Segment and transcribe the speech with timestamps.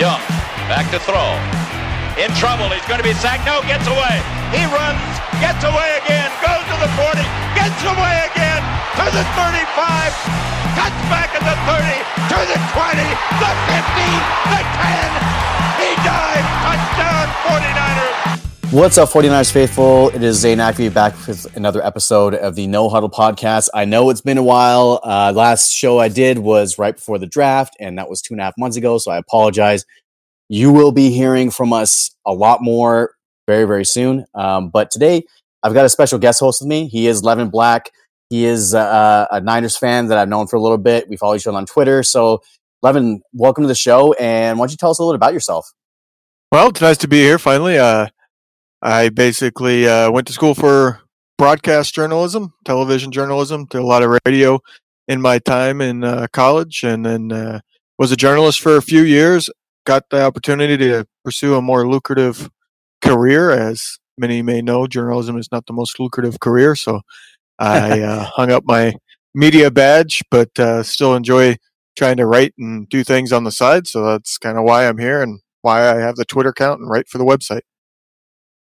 [0.00, 0.24] Young,
[0.64, 1.36] back to throw.
[2.16, 2.72] In trouble.
[2.72, 3.44] He's going to be sacked.
[3.44, 4.16] No, gets away.
[4.48, 4.96] He runs,
[5.44, 7.20] gets away again, goes to the 40,
[7.52, 8.64] gets away again
[8.96, 9.60] to the 35,
[10.72, 11.84] cuts back at the 30,
[12.32, 12.96] to the 20,
[13.44, 14.08] the 50,
[14.48, 15.20] the 10.
[15.84, 16.48] He dives.
[16.64, 18.49] Touchdown, 49ers.
[18.72, 20.10] What's up, 49ers faithful?
[20.10, 23.68] It is Zane Ackley back with another episode of the No Huddle podcast.
[23.74, 25.00] I know it's been a while.
[25.02, 28.40] Uh, last show I did was right before the draft, and that was two and
[28.40, 28.98] a half months ago.
[28.98, 29.84] So I apologize.
[30.48, 33.16] You will be hearing from us a lot more
[33.48, 34.24] very, very soon.
[34.36, 35.24] Um, but today,
[35.64, 36.86] I've got a special guest host with me.
[36.86, 37.90] He is Levin Black.
[38.28, 41.08] He is uh, a Niners fan that I've known for a little bit.
[41.08, 42.04] We follow each other on Twitter.
[42.04, 42.40] So,
[42.82, 44.12] Levin, welcome to the show.
[44.12, 45.72] And why don't you tell us a little bit about yourself?
[46.52, 47.76] Well, it's nice to be here finally.
[47.76, 48.06] Uh,
[48.82, 51.00] I basically uh, went to school for
[51.36, 54.60] broadcast journalism, television journalism, did a lot of radio
[55.08, 57.60] in my time in uh, college, and then uh,
[57.98, 59.50] was a journalist for a few years.
[59.84, 62.50] Got the opportunity to pursue a more lucrative
[63.02, 66.74] career, as many may know, journalism is not the most lucrative career.
[66.76, 67.00] So
[67.58, 68.94] I uh, hung up my
[69.34, 71.56] media badge, but uh, still enjoy
[71.96, 73.86] trying to write and do things on the side.
[73.86, 76.90] So that's kind of why I'm here and why I have the Twitter account and
[76.90, 77.62] write for the website.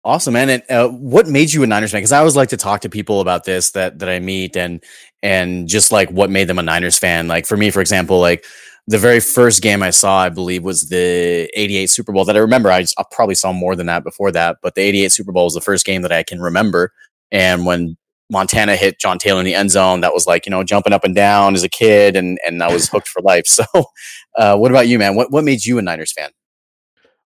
[0.04, 0.50] Awesome, man.
[0.50, 2.00] And uh, what made you a Niners fan?
[2.00, 4.84] Because I always like to talk to people about this that that I meet, and
[5.22, 7.26] and just like what made them a Niners fan.
[7.26, 8.44] Like for me, for example, like
[8.86, 12.26] the very first game I saw, I believe, was the '88 Super Bowl.
[12.26, 12.70] That I remember.
[12.70, 15.44] I, just, I probably saw more than that before that, but the '88 Super Bowl
[15.44, 16.92] was the first game that I can remember.
[17.32, 17.96] And when
[18.30, 21.04] Montana hit John Taylor in the end zone, that was like you know jumping up
[21.04, 23.46] and down as a kid, and and I was hooked for life.
[23.48, 23.64] So,
[24.36, 25.16] uh, what about you, man?
[25.16, 26.28] What what made you a Niners fan?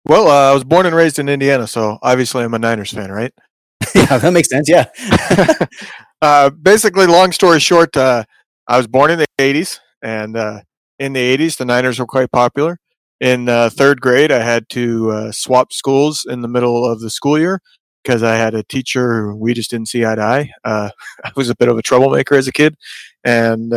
[0.07, 3.11] Well, uh, I was born and raised in Indiana, so obviously I'm a Niners fan,
[3.11, 3.33] right?
[3.95, 4.69] yeah, that makes sense.
[4.69, 4.85] Yeah.
[6.21, 8.23] uh, basically, long story short, uh,
[8.69, 10.61] I was born in the 80s, and uh,
[10.97, 12.79] in the 80s, the Niners were quite popular.
[13.19, 17.09] In uh, third grade, I had to uh, swap schools in the middle of the
[17.09, 17.59] school year
[18.01, 20.51] because I had a teacher we just didn't see eye to eye.
[20.63, 20.91] I
[21.35, 22.75] was a bit of a troublemaker as a kid,
[23.25, 23.73] and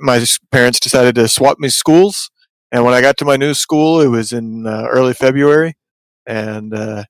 [0.00, 2.30] my parents decided to swap me schools
[2.72, 5.74] and when I got to my new school, it was in uh, early February,
[6.26, 7.04] and uh,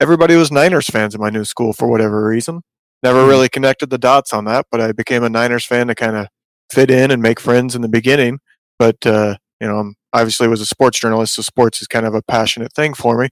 [0.00, 2.62] everybody was Niners fans in my new school for whatever reason.
[3.02, 3.28] Never mm-hmm.
[3.28, 6.26] really connected the dots on that, but I became a Niners fan to kind of
[6.70, 8.38] fit in and make friends in the beginning.
[8.78, 12.14] But uh, you know, I'm obviously was a sports journalist, so sports is kind of
[12.14, 13.28] a passionate thing for me.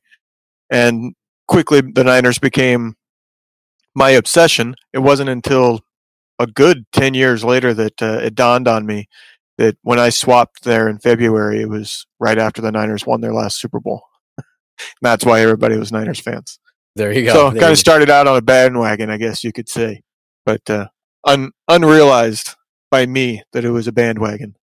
[0.71, 1.15] And
[1.49, 2.95] quickly, the Niners became
[3.95, 4.77] my obsession.
[4.93, 5.81] It wasn't until
[6.39, 9.09] a good 10 years later that uh, it dawned on me
[9.61, 13.35] that when I swapped there in February, it was right after the Niners won their
[13.35, 14.03] last Super Bowl.
[15.03, 16.59] that's why everybody was Niners fans.
[16.97, 17.35] There you go.
[17.35, 20.01] So kind of started out on a bandwagon, I guess you could say,
[20.47, 20.87] but uh,
[21.25, 22.55] un- unrealized
[22.91, 24.57] by me that it was a bandwagon.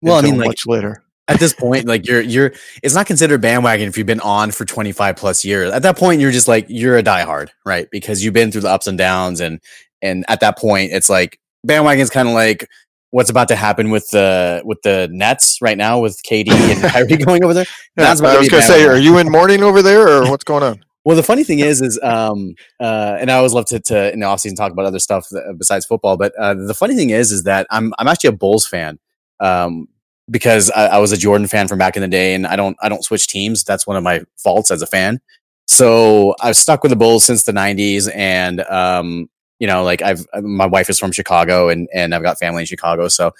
[0.00, 1.02] Well, I mean, like, much later.
[1.26, 4.64] At this point, like you're you're, it's not considered bandwagon if you've been on for
[4.64, 5.72] 25 plus years.
[5.72, 7.88] At that point, you're just like you're a diehard, right?
[7.90, 9.60] Because you've been through the ups and downs, and
[10.00, 12.68] and at that point, it's like bandwagon's kind of like
[13.14, 17.16] what's about to happen with the with the Nets right now with KD and Kyrie
[17.16, 17.66] going over there.
[17.96, 20.62] Yeah, I was going to say, are you in mourning over there, or what's going
[20.62, 20.84] on?
[21.06, 24.20] Well, the funny thing is, is um, uh, and I always love to, to in
[24.20, 26.16] the offseason talk about other stuff besides football.
[26.16, 28.98] But uh, the funny thing is, is that I'm I'm actually a Bulls fan
[29.38, 29.86] um,
[30.30, 32.74] because I, I was a Jordan fan from back in the day, and I don't
[32.80, 33.64] I don't switch teams.
[33.64, 35.20] That's one of my faults as a fan.
[35.66, 39.28] So I've stuck with the Bulls since the '90s, and um,
[39.58, 42.62] you know, like I've uh, my wife is from Chicago and and I've got family
[42.62, 43.32] in Chicago, so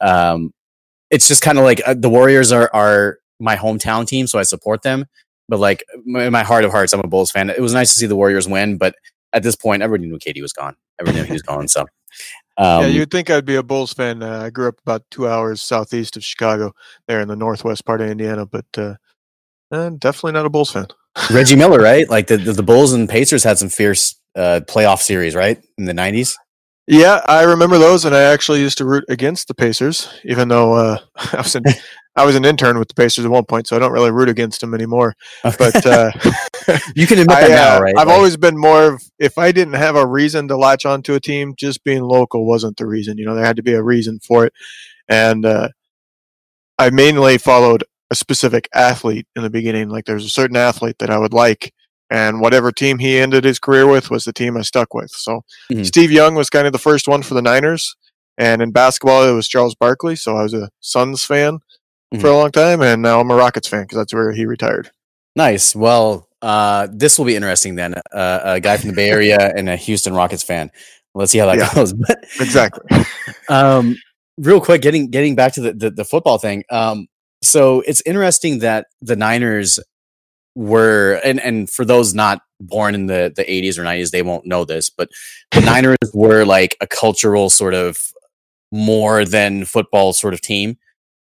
[0.00, 0.52] um,
[1.10, 4.42] it's just kind of like uh, the Warriors are are my hometown team, so I
[4.42, 5.06] support them.
[5.48, 7.50] But like in my heart of hearts, I'm a Bulls fan.
[7.50, 8.94] It was nice to see the Warriors win, but
[9.32, 10.76] at this point, everybody knew KD was gone.
[11.00, 11.68] Everybody knew he was gone.
[11.68, 11.86] So
[12.56, 14.22] um, yeah, you'd think I'd be a Bulls fan.
[14.22, 16.74] Uh, I grew up about two hours southeast of Chicago,
[17.08, 18.96] there in the northwest part of Indiana, but uh,
[19.70, 20.86] uh definitely not a Bulls fan.
[21.30, 22.08] Reggie Miller, right?
[22.08, 25.84] Like the, the, the Bulls and Pacers had some fierce uh, playoff series, right, in
[25.84, 26.34] the '90s.
[26.86, 30.72] Yeah, I remember those, and I actually used to root against the Pacers, even though
[30.74, 30.98] uh,
[31.32, 31.64] I was an
[32.16, 34.28] I was an intern with the Pacers at one point, so I don't really root
[34.28, 35.14] against them anymore.
[35.44, 36.10] But uh,
[36.96, 37.94] you can admit I, that now, uh, right?
[37.96, 41.14] I've like, always been more of if I didn't have a reason to latch onto
[41.14, 43.18] a team, just being local wasn't the reason.
[43.18, 44.52] You know, there had to be a reason for it,
[45.08, 45.68] and uh,
[46.76, 49.88] I mainly followed a specific athlete in the beginning.
[49.88, 51.72] Like there's a certain athlete that I would like,
[52.10, 55.10] and whatever team he ended his career with was the team I stuck with.
[55.10, 55.42] So
[55.72, 55.84] mm-hmm.
[55.84, 57.94] Steve Young was kind of the first one for the Niners,
[58.36, 60.16] and in basketball it was Charles Barkley.
[60.16, 61.54] So I was a Suns fan
[62.12, 62.20] mm-hmm.
[62.20, 64.90] for a long time, and now I'm a Rockets fan because that's where he retired.
[65.36, 65.74] Nice.
[65.74, 67.94] Well, uh, this will be interesting then.
[68.12, 70.70] Uh, a guy from the Bay Area and a Houston Rockets fan.
[71.14, 71.92] Let's see how that yeah, goes.
[72.06, 73.04] But exactly.
[73.48, 73.96] um,
[74.38, 76.64] real quick, getting getting back to the the, the football thing.
[76.70, 77.08] Um,
[77.42, 79.78] so it's interesting that the Niners
[80.54, 84.44] were and and for those not born in the the 80s or 90s they won't
[84.44, 85.08] know this but
[85.52, 88.12] the Niners were like a cultural sort of
[88.72, 90.76] more than football sort of team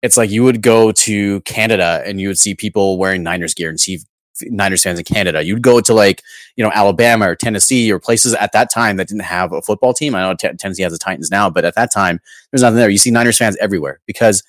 [0.03, 3.69] it's like you would go to Canada and you would see people wearing Niners gear
[3.69, 3.99] and see
[4.41, 5.43] Niners fans in Canada.
[5.43, 6.21] You'd go to like,
[6.57, 9.93] you know, Alabama or Tennessee or places at that time that didn't have a football
[9.93, 10.13] team.
[10.13, 12.19] I know t- Tennessee has the Titans now, but at that time,
[12.51, 12.89] there's nothing there.
[12.89, 14.43] You see Niners fans everywhere because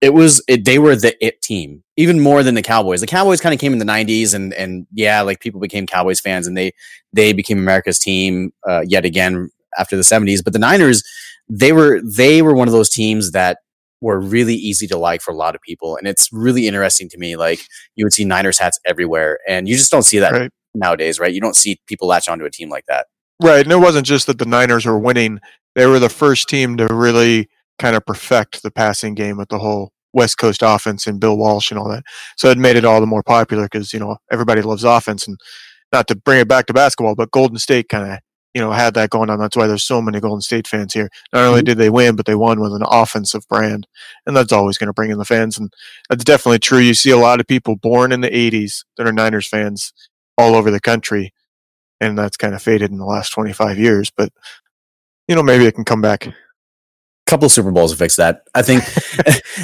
[0.00, 3.00] it was, it, they were the it team, even more than the Cowboys.
[3.00, 6.20] The Cowboys kind of came in the 90s and, and yeah, like people became Cowboys
[6.20, 6.72] fans and they,
[7.12, 10.42] they became America's team uh, yet again after the 70s.
[10.42, 11.02] But the Niners,
[11.48, 13.58] they were, they were one of those teams that
[14.00, 15.96] were really easy to like for a lot of people.
[15.96, 17.36] And it's really interesting to me.
[17.36, 17.60] Like
[17.96, 20.50] you would see Niners hats everywhere, and you just don't see that right.
[20.74, 21.32] nowadays, right?
[21.32, 23.06] You don't see people latch onto a team like that.
[23.42, 23.64] Right.
[23.64, 25.40] And it wasn't just that the Niners were winning,
[25.74, 27.48] they were the first team to really
[27.80, 31.70] kind of perfect the passing game with the whole West Coast offense and Bill Walsh
[31.70, 32.04] and all that.
[32.36, 35.26] So it made it all the more popular because, you know, everybody loves offense.
[35.26, 35.38] And
[35.92, 38.18] not to bring it back to basketball, but Golden State kind of
[38.54, 39.38] you know, had that going on.
[39.38, 41.08] That's why there's so many Golden State fans here.
[41.32, 41.66] Not only mm-hmm.
[41.66, 43.86] did they win, but they won with an offensive brand,
[44.26, 45.56] and that's always going to bring in the fans.
[45.56, 45.72] And
[46.08, 46.78] that's definitely true.
[46.78, 49.92] You see a lot of people born in the '80s that are Niners fans
[50.36, 51.32] all over the country,
[52.00, 54.10] and that's kind of faded in the last 25 years.
[54.10, 54.32] But
[55.28, 56.28] you know, maybe it can come back.
[57.32, 58.42] A of Super Bowls to fix that.
[58.54, 58.84] I think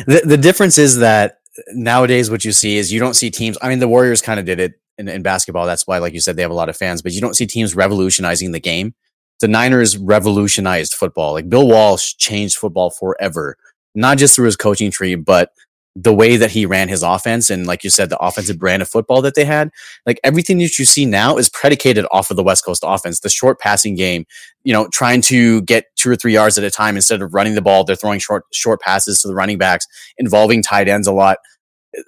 [0.06, 1.38] the the difference is that
[1.72, 3.56] nowadays what you see is you don't see teams.
[3.62, 5.66] I mean, the Warriors kind of did it in, in basketball.
[5.66, 7.46] That's why, like you said, they have a lot of fans, but you don't see
[7.46, 8.94] teams revolutionizing the game.
[9.40, 11.32] The Niners revolutionized football.
[11.32, 13.56] Like Bill Walsh changed football forever,
[13.94, 15.50] not just through his coaching tree, but
[15.98, 18.88] the way that he ran his offense and like you said the offensive brand of
[18.88, 19.70] football that they had
[20.04, 23.30] like everything that you see now is predicated off of the west coast offense the
[23.30, 24.26] short passing game
[24.62, 27.54] you know trying to get two or three yards at a time instead of running
[27.54, 29.86] the ball they're throwing short short passes to the running backs
[30.18, 31.38] involving tight ends a lot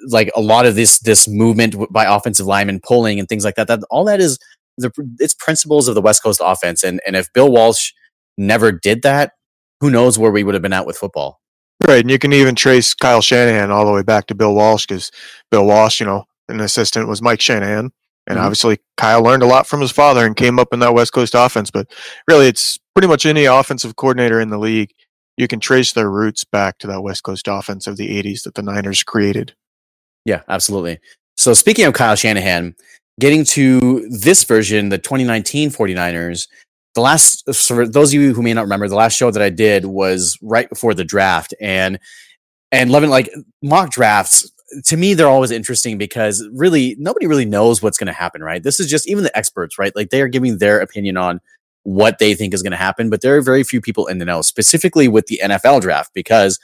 [0.08, 3.68] like a lot of this this movement by offensive linemen pulling and things like that.
[3.68, 4.38] That all that is
[4.76, 6.82] the it's principles of the West Coast offense.
[6.82, 7.92] And and if Bill Walsh
[8.36, 9.32] never did that,
[9.80, 11.40] who knows where we would have been at with football.
[11.86, 14.86] Right, and you can even trace Kyle Shanahan all the way back to Bill Walsh
[14.86, 15.12] because
[15.50, 17.92] Bill Walsh, you know, an assistant was Mike Shanahan,
[18.26, 18.38] and mm-hmm.
[18.38, 21.34] obviously Kyle learned a lot from his father and came up in that West Coast
[21.36, 21.70] offense.
[21.70, 21.88] But
[22.26, 24.90] really, it's pretty much any offensive coordinator in the league.
[25.36, 28.54] You can trace their roots back to that West Coast offense of the '80s that
[28.54, 29.54] the Niners created.
[30.24, 30.98] Yeah, absolutely.
[31.36, 32.74] So speaking of Kyle Shanahan,
[33.20, 36.48] getting to this version, the 2019 49ers,
[36.94, 39.50] the last for those of you who may not remember, the last show that I
[39.50, 41.54] did was right before the draft.
[41.60, 41.98] And
[42.72, 43.30] and Levin, like
[43.62, 44.50] mock drafts,
[44.84, 48.62] to me, they're always interesting because really nobody really knows what's going to happen, right?
[48.62, 49.94] This is just even the experts, right?
[49.96, 51.40] Like they are giving their opinion on
[51.84, 54.24] what they think is going to happen, but there are very few people in the
[54.24, 56.58] know, specifically with the NFL draft, because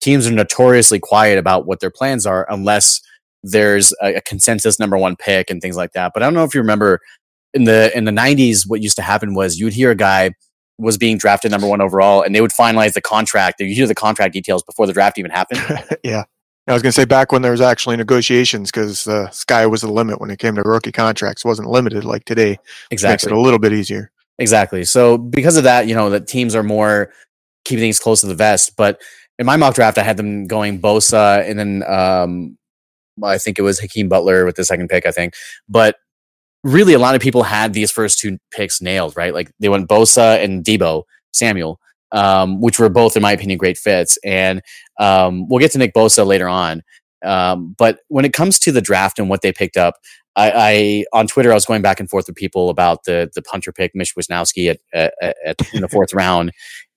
[0.00, 3.00] teams are notoriously quiet about what their plans are unless
[3.42, 6.12] there's a, a, consensus number one pick and things like that.
[6.12, 7.00] But I don't know if you remember
[7.54, 10.30] in the in the 90s what used to happen was you'd hear a guy
[10.78, 13.60] was being drafted number one overall and they would finalize the contract.
[13.60, 15.60] You hear the contract details before the draft even happened.
[16.04, 16.24] yeah.
[16.68, 19.66] I was going to say back when there was actually negotiations because the uh, sky
[19.66, 21.44] was the limit when it came to rookie contracts.
[21.44, 22.58] It wasn't limited like today.
[22.90, 23.12] Exactly.
[23.14, 24.10] Makes it a little bit easier.
[24.38, 24.84] Exactly.
[24.84, 27.10] So because of that, you know, the teams are more
[27.64, 28.76] keeping things close to the vest.
[28.76, 29.00] But
[29.38, 32.58] in my mock draft, I had them going Bosa and then um,
[33.24, 35.34] I think it was Hakeem Butler with the second pick, I think.
[35.68, 35.96] But
[36.64, 39.34] really, a lot of people had these first two picks nailed, right?
[39.34, 41.80] Like they went Bosa and Deebo Samuel,
[42.12, 44.18] um, which were both, in my opinion, great fits.
[44.24, 44.62] And
[44.98, 46.82] um, we'll get to Nick Bosa later on.
[47.24, 49.94] Um, but when it comes to the draft and what they picked up,
[50.36, 53.42] I, I, on Twitter I was going back and forth with people about the the
[53.42, 54.78] punter pick Mitch Wishnowsky at,
[55.20, 56.52] at, at in the fourth round,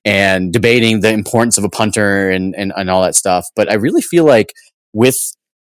[0.06, 3.48] and debating the importance of a punter and, and, and all that stuff.
[3.56, 4.54] But I really feel like
[4.94, 5.18] with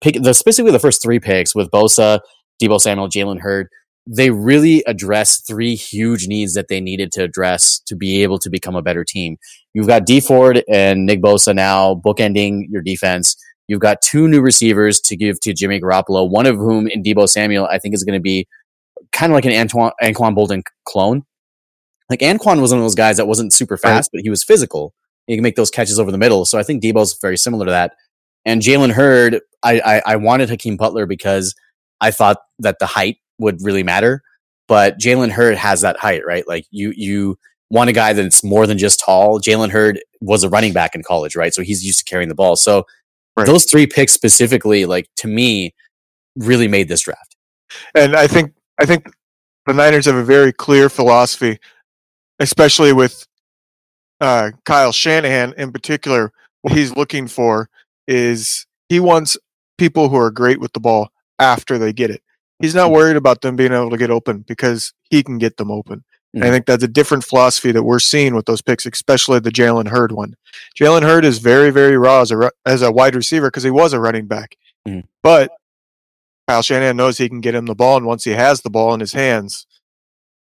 [0.01, 2.19] pick the specifically the first three picks with Bosa,
[2.61, 3.67] Deebo Samuel, Jalen Hurd,
[4.05, 8.49] they really address three huge needs that they needed to address to be able to
[8.49, 9.37] become a better team.
[9.73, 13.35] You've got D Ford and Nick Bosa now bookending your defense.
[13.67, 17.29] You've got two new receivers to give to Jimmy Garoppolo, one of whom in Deebo
[17.29, 18.45] Samuel, I think is going to be
[19.13, 21.23] kind of like an Antoine, Anquan Boldin clone.
[22.09, 24.93] Like Anquan was one of those guys that wasn't super fast, but he was physical.
[25.27, 26.43] He can make those catches over the middle.
[26.43, 27.93] So I think Deebo's very similar to that.
[28.43, 31.55] And Jalen Hurd, I, I, I wanted Hakeem Butler because
[32.03, 34.21] I thought that the height would really matter.
[34.67, 36.47] But Jalen Hurd has that height, right?
[36.47, 37.37] Like you you
[37.69, 39.39] want a guy that's more than just tall.
[39.39, 41.53] Jalen Hurd was a running back in college, right?
[41.53, 42.55] So he's used to carrying the ball.
[42.55, 42.85] So
[43.35, 43.47] right.
[43.47, 45.73] those three picks specifically, like to me,
[46.35, 47.35] really made this draft.
[47.95, 49.11] And I think I think
[49.65, 51.59] the Niners have a very clear philosophy
[52.39, 53.25] especially with
[54.21, 56.31] uh, Kyle Shanahan in particular,
[56.61, 57.69] what he's looking for
[58.07, 59.37] is He wants
[59.77, 61.09] people who are great with the ball
[61.43, 62.21] after they get it.
[62.59, 65.69] He's not worried about them being able to get open because he can get them
[65.69, 66.03] open.
[66.33, 69.51] And I think that's a different philosophy that we're seeing with those picks, especially the
[69.51, 70.33] Jalen Hurd one.
[70.79, 73.93] Jalen Hurd is very, very raw as a, as a wide receiver because he was
[73.93, 74.57] a running back.
[74.87, 75.03] Mhm.
[75.21, 75.51] But
[76.47, 78.95] Kyle Shanahan knows he can get him the ball, and once he has the ball
[78.95, 79.67] in his hands,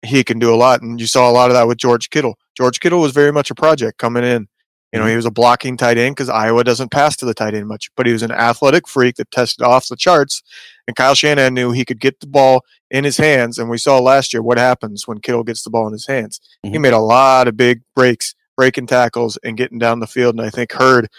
[0.06, 0.82] he can do a lot.
[0.82, 2.38] And you saw a lot of that with George Kittle.
[2.58, 4.50] George Kittle was very much a project coming in.
[4.98, 7.54] You know, he was a blocking tight end because Iowa doesn't pass to the tight
[7.54, 10.42] end much, but he was an athletic freak that tested off the charts.
[10.88, 13.60] And Kyle Shanahan knew he could get the ball in his hands.
[13.60, 16.40] And we saw last year what happens when Kittle gets the ball in his hands.
[16.64, 16.82] He Mhm.
[16.82, 20.36] made a lot of big breaks, breaking tackles, and getting down the field.
[20.36, 21.10] And I think Hurd,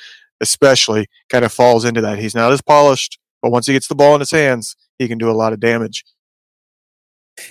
[0.40, 2.18] especially, kind of falls into that.
[2.18, 5.18] He's not as polished, but once he gets the ball in his hands, he can
[5.18, 6.04] do a lot of damage.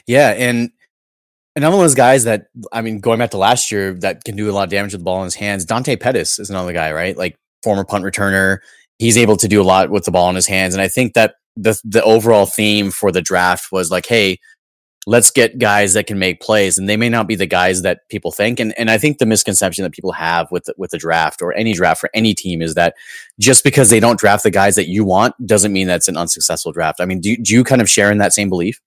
[0.06, 0.72] Yeah, and
[1.58, 4.36] another one of those guys that I mean, going back to last year, that can
[4.38, 5.66] do a lot of damage with the ball in his hands.
[5.66, 7.18] Dante Pettis is another guy, right?
[7.18, 8.60] Like former punt returner.
[9.00, 11.14] He's able to do a lot with the ball in his hands, and I think
[11.14, 14.40] that the the overall theme for the draft was like, hey,
[15.06, 18.02] let's get guys that can make plays, and they may not be the guys that
[18.10, 18.60] people think.
[18.60, 21.54] And and I think the misconception that people have with the, with the draft or
[21.54, 22.96] any draft for any team is that
[23.40, 26.72] just because they don't draft the guys that you want doesn't mean that's an unsuccessful
[26.72, 27.00] draft.
[27.02, 28.80] I mean, do do you kind of share in that same belief?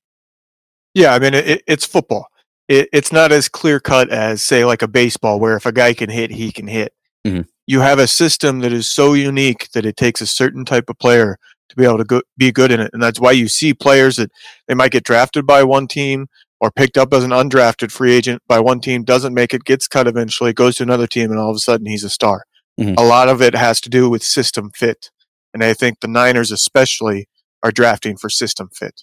[0.95, 2.27] Yeah, I mean, it, it- it's football.
[2.71, 5.93] It, it's not as clear cut as, say, like a baseball, where if a guy
[5.93, 6.95] can hit, he can hit.
[7.27, 7.47] Mhm.
[7.67, 10.97] You have a system that is so unique that it takes a certain type of
[10.99, 11.37] player
[11.69, 12.91] to be able to go, be good in it.
[12.93, 14.31] And that's why you see players that
[14.69, 16.29] they might get drafted by one team
[16.61, 19.89] or picked up as an undrafted free agent by one team, doesn't make it, gets
[19.89, 22.45] cut eventually, goes to another team, and all of a sudden he's a star.
[22.79, 22.95] Mhm.
[22.97, 25.11] A lot of it has to do with system fit.
[25.53, 27.27] And I think the Niners, especially,
[27.65, 29.03] are drafting for system fit.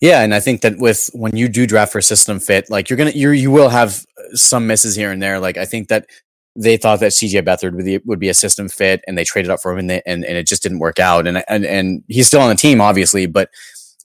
[0.00, 2.96] Yeah, and I think that with when you do draft for system fit, like you're
[2.96, 5.38] gonna you you will have some misses here and there.
[5.40, 6.06] Like I think that
[6.56, 9.50] they thought that CJ Beathard would be, would be a system fit, and they traded
[9.50, 11.26] up for him, and, they, and and it just didn't work out.
[11.26, 13.50] And and and he's still on the team, obviously, but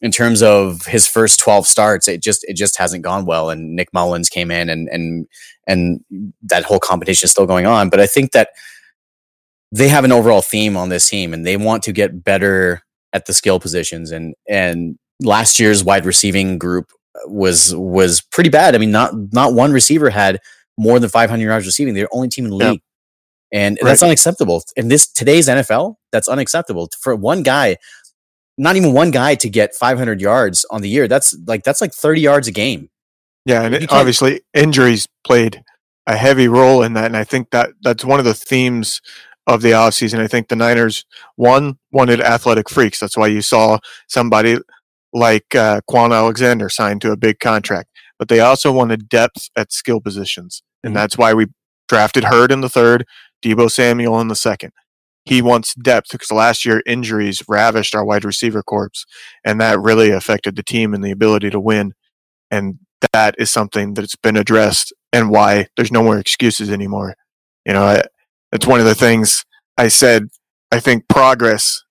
[0.02, 3.50] in terms of his first twelve starts, it just it just hasn't gone well.
[3.50, 5.28] And Nick Mullens came in, and and
[5.68, 6.02] and
[6.44, 7.90] that whole competition is still going on.
[7.90, 8.50] But I think that
[9.72, 12.82] they have an overall theme on this team, and they want to get better
[13.14, 18.50] at the skill positions and and last year's wide receiving group uh, was was pretty
[18.50, 18.76] bad.
[18.76, 20.40] I mean, not not one receiver had
[20.78, 21.94] more than 500 yards receiving.
[21.94, 22.72] They're the only team in the Yeah.
[22.72, 22.82] league,
[23.52, 23.90] and Right.
[23.90, 24.64] that's unacceptable.
[24.76, 27.78] In this today's NFL, that's unacceptable for one guy.
[28.58, 31.08] Not even one guy to get 500 yards on the year.
[31.08, 32.90] That's like that's like 30 yards a game.
[33.46, 35.64] Yeah, and it, obviously injuries played
[36.08, 39.02] a heavy role in that, and I think that that's one of the themes
[39.48, 40.20] of the offseason.
[40.20, 41.04] I think the Niners
[41.36, 43.00] one wanted athletic freaks.
[43.00, 44.58] That's why you saw somebody
[45.14, 47.90] like uh, Kwon Alexander signed to a big contract,
[48.20, 50.96] but they also wanted depth at skill positions, and Mhm.
[50.98, 51.48] that's why we
[51.88, 53.06] drafted Hurd in the third,
[53.44, 54.72] Deebo Samuel in the second.
[55.26, 59.06] He wants depth because last year injuries ravished our wide receiver corps,
[59.46, 61.94] and that really affected the team and the ability to win.
[62.52, 62.80] And
[63.14, 67.16] that is something that's been addressed and why there's no more excuses anymore.
[67.66, 68.04] You know, I,
[68.52, 69.46] it's one of the things
[69.78, 70.28] I said.
[70.72, 71.84] I think progress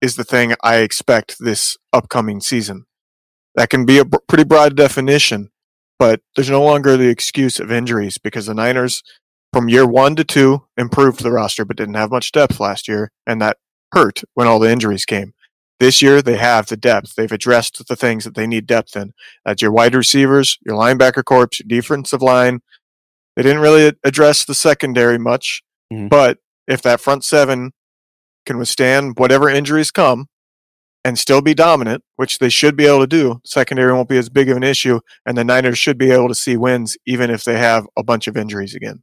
[0.00, 2.86] is the thing I expect this upcoming season.
[3.54, 5.50] That can be a b- pretty broad definition,
[5.98, 9.02] but there's no longer the excuse of injuries because the Niners,
[9.52, 13.10] from year one to two, improved the roster but didn't have much depth last year,
[13.26, 13.58] and that
[13.92, 15.32] hurt when all the injuries came.
[15.80, 17.14] This year, they have the depth.
[17.16, 19.12] They've addressed the things that they need depth in.
[19.44, 22.60] That's your wide receivers, your linebacker corps, your defensive line.
[23.34, 26.10] They didn't really address the secondary much, Mhm.
[26.10, 26.38] but
[26.68, 27.72] if that front seven
[28.46, 30.26] can withstand whatever injuries come
[31.04, 34.28] and still be dominant, which they should be able to do, secondary won't be as
[34.28, 37.44] big of an issue, and the Niners should be able to see wins even if
[37.44, 39.02] they have a bunch of injuries again.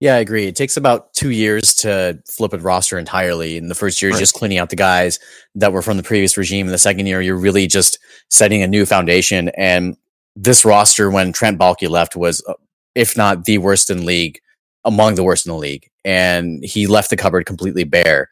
[0.00, 0.46] Yeah, I agree.
[0.46, 3.58] It takes about two years to flip a roster entirely.
[3.58, 4.20] In the first year, is Right.
[4.20, 5.18] just cleaning out the guys
[5.54, 6.66] that were from the previous regime.
[6.66, 7.98] In the second year, you're really just
[8.30, 9.50] setting a new foundation.
[9.58, 9.96] And
[10.34, 12.54] this roster, when Trent Baalke left, was, uh,
[12.94, 14.40] if not the worst in league,
[14.86, 15.90] among the worst in the league.
[16.02, 18.30] And he left the cupboard completely bare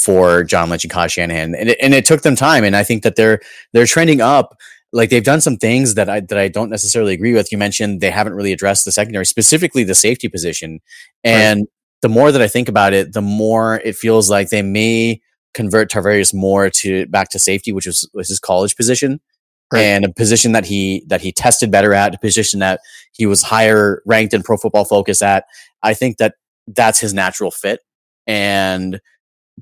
[0.00, 1.54] for John Lynch and Kyle Shanahan.
[1.54, 2.64] And it, and it took them time.
[2.64, 3.40] And I think that they're
[3.72, 4.56] they're trending up
[4.92, 7.52] like they've done some things that I that I don't necessarily agree with.
[7.52, 10.80] You mentioned they haven't really addressed the secondary, specifically the safety position.
[11.22, 11.68] And
[12.02, 15.20] the more that I think about it, the more it feels like they may
[15.52, 19.20] convert Tarvarius more to back to safety, which was, was his college position.
[19.72, 19.82] Right.
[19.82, 22.80] And a position that he that he tested better at, a position that
[23.12, 25.44] he was higher ranked in Pro Football Focus at.
[25.82, 26.34] I think that
[26.66, 27.78] that's his natural fit,
[28.26, 29.00] and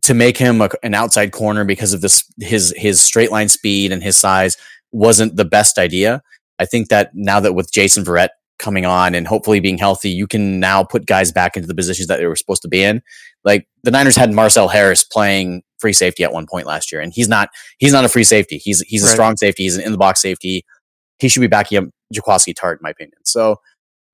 [0.03, 3.93] to make him a, an outside corner because of this his his straight line speed
[3.93, 4.57] and his size
[4.93, 6.23] wasn't the best idea.
[6.59, 10.27] I think that now that with Jason Verrett coming on and hopefully being healthy, you
[10.27, 13.03] can now put guys back into the positions that they were supposed to be in.
[13.45, 17.13] Like the Niners had Marcell Harris playing free safety at one point last year, and
[17.13, 18.59] he's not he's not a free safety.
[18.59, 19.63] He's he's a strong safety.
[19.63, 20.65] He's an in the box safety.
[21.19, 23.19] He should be backing up Jaquiski Tartt, in my opinion.
[23.25, 23.57] So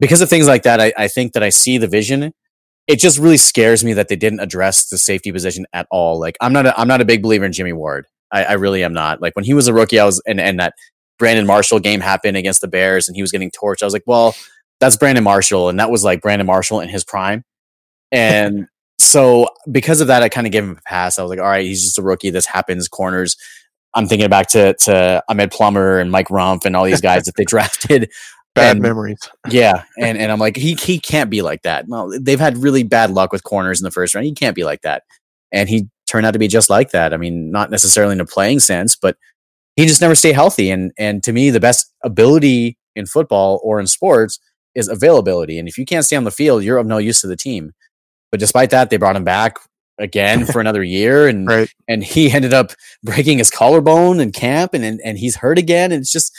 [0.01, 2.33] because of things like that, I, I think that I see the vision.
[2.87, 6.21] It just really scares me that they didn't address the safety position at all.
[6.21, 8.07] Like I'm not a, I'm not a big believer in Jimmy Ward.
[8.31, 9.23] I, I really am not.
[9.23, 10.75] Like when he was a rookie, I was and and that
[11.19, 13.83] Brandon Marshall game happened against the Bears, and he was getting torched.
[13.83, 14.35] I was like, well,
[14.81, 17.45] that's Brandon Marshall, and that was like Brandon Marshall in his prime.
[18.13, 18.67] And
[18.99, 21.19] so because of that, I kind of gave him a pass.
[21.19, 22.31] I was like, all right, he's just a rookie.
[22.31, 22.89] This happens.
[22.89, 23.37] Corners.
[23.95, 27.37] I'm thinking back to to Ahmed Plummer and Mike Rumph and all these guys that
[27.37, 28.11] they drafted.
[28.55, 29.19] Bad And- memories.
[29.51, 31.87] Yeah, and and I'm like, he he can't be like that.
[31.89, 34.27] No, they've had really bad luck with corners in the first round.
[34.27, 35.03] He can't be like that,
[35.53, 37.13] and he turned out to be just like that.
[37.13, 39.17] I mean, not necessarily in a playing sense, but
[39.77, 40.71] he just never stayed healthy.
[40.71, 44.39] And and to me, the best ability in football or in sports
[44.75, 45.59] is availability.
[45.59, 47.73] And if you can't stay on the field, you're of no use to the team.
[48.31, 49.57] But despite that, they brought him back
[49.99, 51.71] again for another year, and Right.
[51.89, 55.93] and he ended up breaking his collarbone in camp, and and, and he's hurt again.
[55.93, 56.33] And it's just,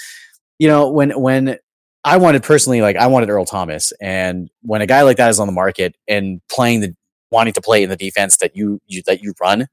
[0.60, 1.57] you know, when when
[2.05, 5.39] I wanted personally, like I wanted Earl Thomas, and when a guy like that is
[5.39, 6.95] on the market and playing the
[7.31, 9.67] wanting to play in the defense that you, you that you run,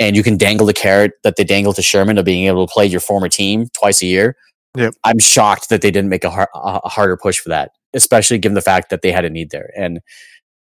[0.00, 2.72] and you can dangle the carrot that they dangle to Sherman of being able to
[2.72, 4.34] play your former team twice a year.
[4.76, 4.94] Yep.
[5.04, 8.38] I'm shocked that they didn't make a, har- a a harder push for that, especially
[8.38, 9.70] given the fact that they had a need there.
[9.76, 10.00] And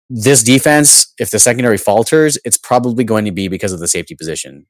[0.08, 4.14] this defense, if the secondary falters, it's probably going to be because of the safety
[4.14, 4.66] position.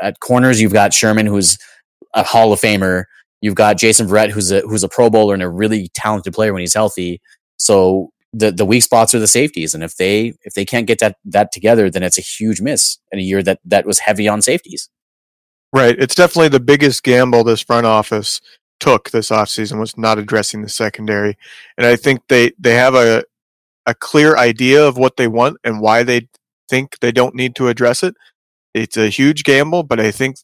[0.00, 1.58] At corners, you've got Sherman, who's
[2.14, 3.04] a Hall of Famer.
[3.40, 6.52] You've got Jason Verrett, who's a who's a Pro Bowler and a really talented player
[6.52, 7.20] when he's healthy.
[7.58, 10.98] So the the weak spots are the safeties, and if they if they can't get
[11.00, 14.28] that that together, then it's a huge miss in a year that that was heavy
[14.28, 14.88] on safeties.
[15.72, 15.96] Right.
[15.98, 18.40] It's definitely the biggest gamble this front office
[18.78, 21.36] took this offseason was not addressing the secondary.
[21.76, 23.24] And I think they, they have a
[23.86, 26.28] a clear idea of what they want and why they
[26.68, 28.14] think they don't need to address it.
[28.74, 30.36] It's a huge gamble, but I think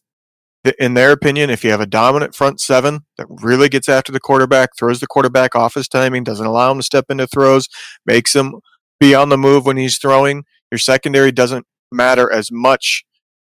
[0.79, 4.19] in their opinion, if you have a dominant front seven that really gets after the
[4.19, 7.67] quarterback, throws the quarterback off his timing, doesn't allow him to step into throws,
[8.05, 8.55] makes him
[8.99, 13.03] be on the move when he's throwing, your secondary doesn't matter as much.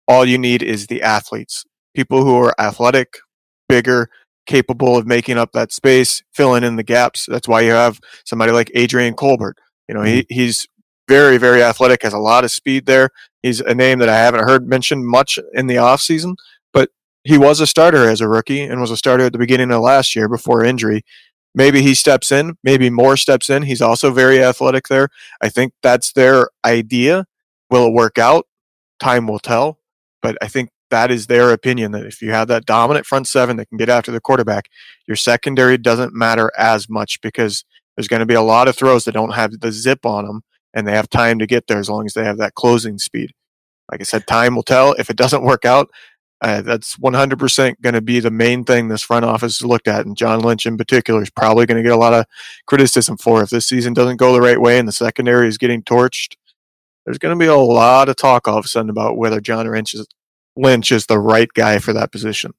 [0.07, 3.19] All you need is the athletes people who are athletic,
[3.69, 4.09] bigger,
[4.45, 7.25] capable of making up that space, filling in the gaps.
[7.29, 9.57] That's why you have somebody like Adrian Colbert.
[9.87, 10.33] You know, he, mm-hmm.
[10.33, 10.65] he's
[11.07, 13.09] very, very athletic, has a lot of speed there.
[13.41, 16.35] He's a name that I haven't heard mentioned much in the offseason,
[17.23, 19.81] he was a starter as a rookie and was a starter at the beginning of
[19.81, 21.03] last year before injury.
[21.55, 23.63] Maybe he steps in, maybe more steps in.
[23.63, 25.09] He's also very athletic there.
[25.41, 27.25] I think that's their idea.
[27.69, 28.47] Will it work out?
[28.99, 29.79] Time will tell.
[30.21, 33.57] But I think that is their opinion that if you have that dominant front seven
[33.57, 34.65] that can get after the quarterback,
[35.07, 39.05] your secondary doesn't matter as much because there's going to be a lot of throws
[39.05, 40.41] that don't have the zip on them
[40.73, 43.31] and they have time to get there as long as they have that closing speed.
[43.91, 44.93] Like I said, time will tell.
[44.93, 45.89] If it doesn't work out,
[46.43, 50.05] uh, that's 100% going to be the main thing this front office has looked at.
[50.05, 52.25] And John Lynch in particular is probably going to get a lot of
[52.67, 55.81] criticism for if this season doesn't go the right way and the secondary is getting
[55.81, 56.35] torched.
[57.05, 59.71] There's going to be a lot of talk all of a sudden about whether John
[59.71, 60.05] Lynch is,
[60.57, 62.53] Lynch is the right guy for that position.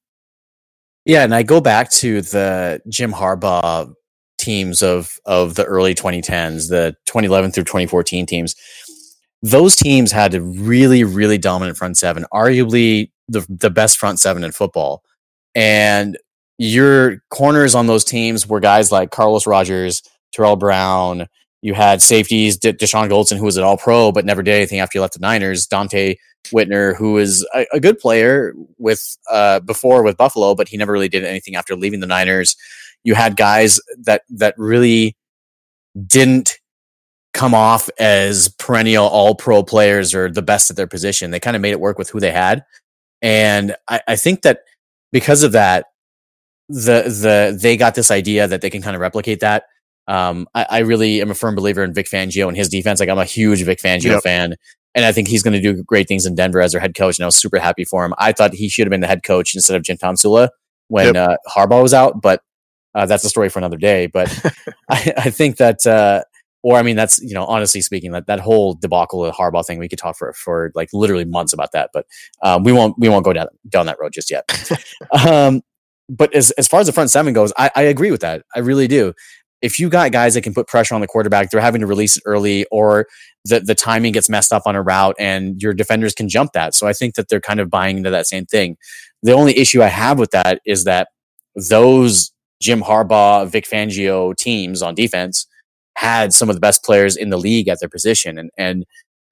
[1.05, 3.93] Yeah, and I go back to the Jim Harbaugh
[4.39, 8.55] teams of of the early 2010s, the 2011 through 2014 teams.
[9.43, 14.45] Those teams had a really, really dominant front seven, arguably the the best front seven
[14.45, 15.03] in football.
[15.55, 16.19] And
[16.59, 21.27] your corners on those teams were guys like Carlos Rogers, Tarell Brown.
[21.63, 24.81] You had safeties, De- Dashon Goldson, who was an All Pro but never did anything
[24.81, 25.67] after he left the Niners.
[25.67, 26.17] Donte
[26.53, 30.93] Whitner, who was a, a good player with uh, before with Buffalo, but he never
[30.93, 32.57] really did anything after leaving the Niners.
[33.03, 35.17] You had guys that that really
[36.07, 36.59] didn't
[37.33, 41.31] come off as perennial All Pro players or the best at their position.
[41.31, 42.65] They kind of made it work with who they had,
[43.25, 44.61] and I, I think that
[45.13, 45.87] because of that,
[46.69, 49.65] the the they got this idea that they can kind of replicate that.
[50.07, 53.01] Um, I, I really am a firm believer in Vic Fangio and his defense.
[53.01, 54.23] Like I'm a huge Vic Fangio Yep.
[54.23, 54.55] fan,
[54.95, 57.19] and I think he's going to do great things in Denver as their head coach.
[57.19, 58.13] And I was super happy for him.
[58.19, 60.51] I thought he should have been the head coach instead of Jim Tomsula
[60.89, 62.43] when uh, Harbaugh was out, but
[62.95, 64.07] uh, that's a story for another day.
[64.07, 64.29] But
[64.91, 66.25] I, I think that, uh,
[66.65, 69.79] or I mean, that's you know, honestly speaking, that that whole debacle of Harbaugh thing,
[69.79, 71.91] we could talk for for like literally months about that.
[71.93, 72.07] But
[72.43, 74.51] um, we won't we won't go down down that road just yet.
[75.27, 75.61] um,
[76.09, 78.45] but as as far as the front seven goes, I, I agree with that.
[78.57, 79.13] I really do.
[79.61, 82.17] If you got guys that can put pressure on the quarterback, they're having to release
[82.17, 83.09] it early, or
[83.45, 86.75] the the timing gets messed up on a route, and your defenders can jump that.
[86.75, 88.79] So I think that they're kind of buying into that same thing.
[89.23, 91.09] The only issue I have with that is that
[91.69, 95.47] those Jim Harbaugh, Vic Fangio teams on defense
[95.97, 98.85] had some of the best players in the league at their position, and and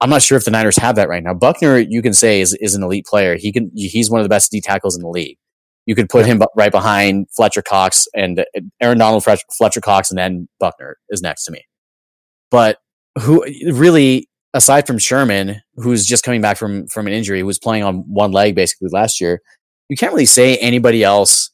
[0.02, 1.32] I'm not sure if the Niners have that right now.
[1.32, 3.36] Buckner, you can say is, is an elite player.
[3.36, 5.38] He can, he's one of the best D tackles in the league.
[5.86, 6.32] You could put yeah.
[6.32, 8.44] him right behind Fletcher Cox and
[8.80, 11.64] Aaron Donald, Fletcher Cox, and then Buckner is next to me.
[12.50, 12.78] But
[13.20, 17.60] who really, aside from Sherman, who's just coming back from from an injury, who was
[17.60, 19.40] playing on one leg basically last year,
[19.88, 21.50] you can't really say anybody else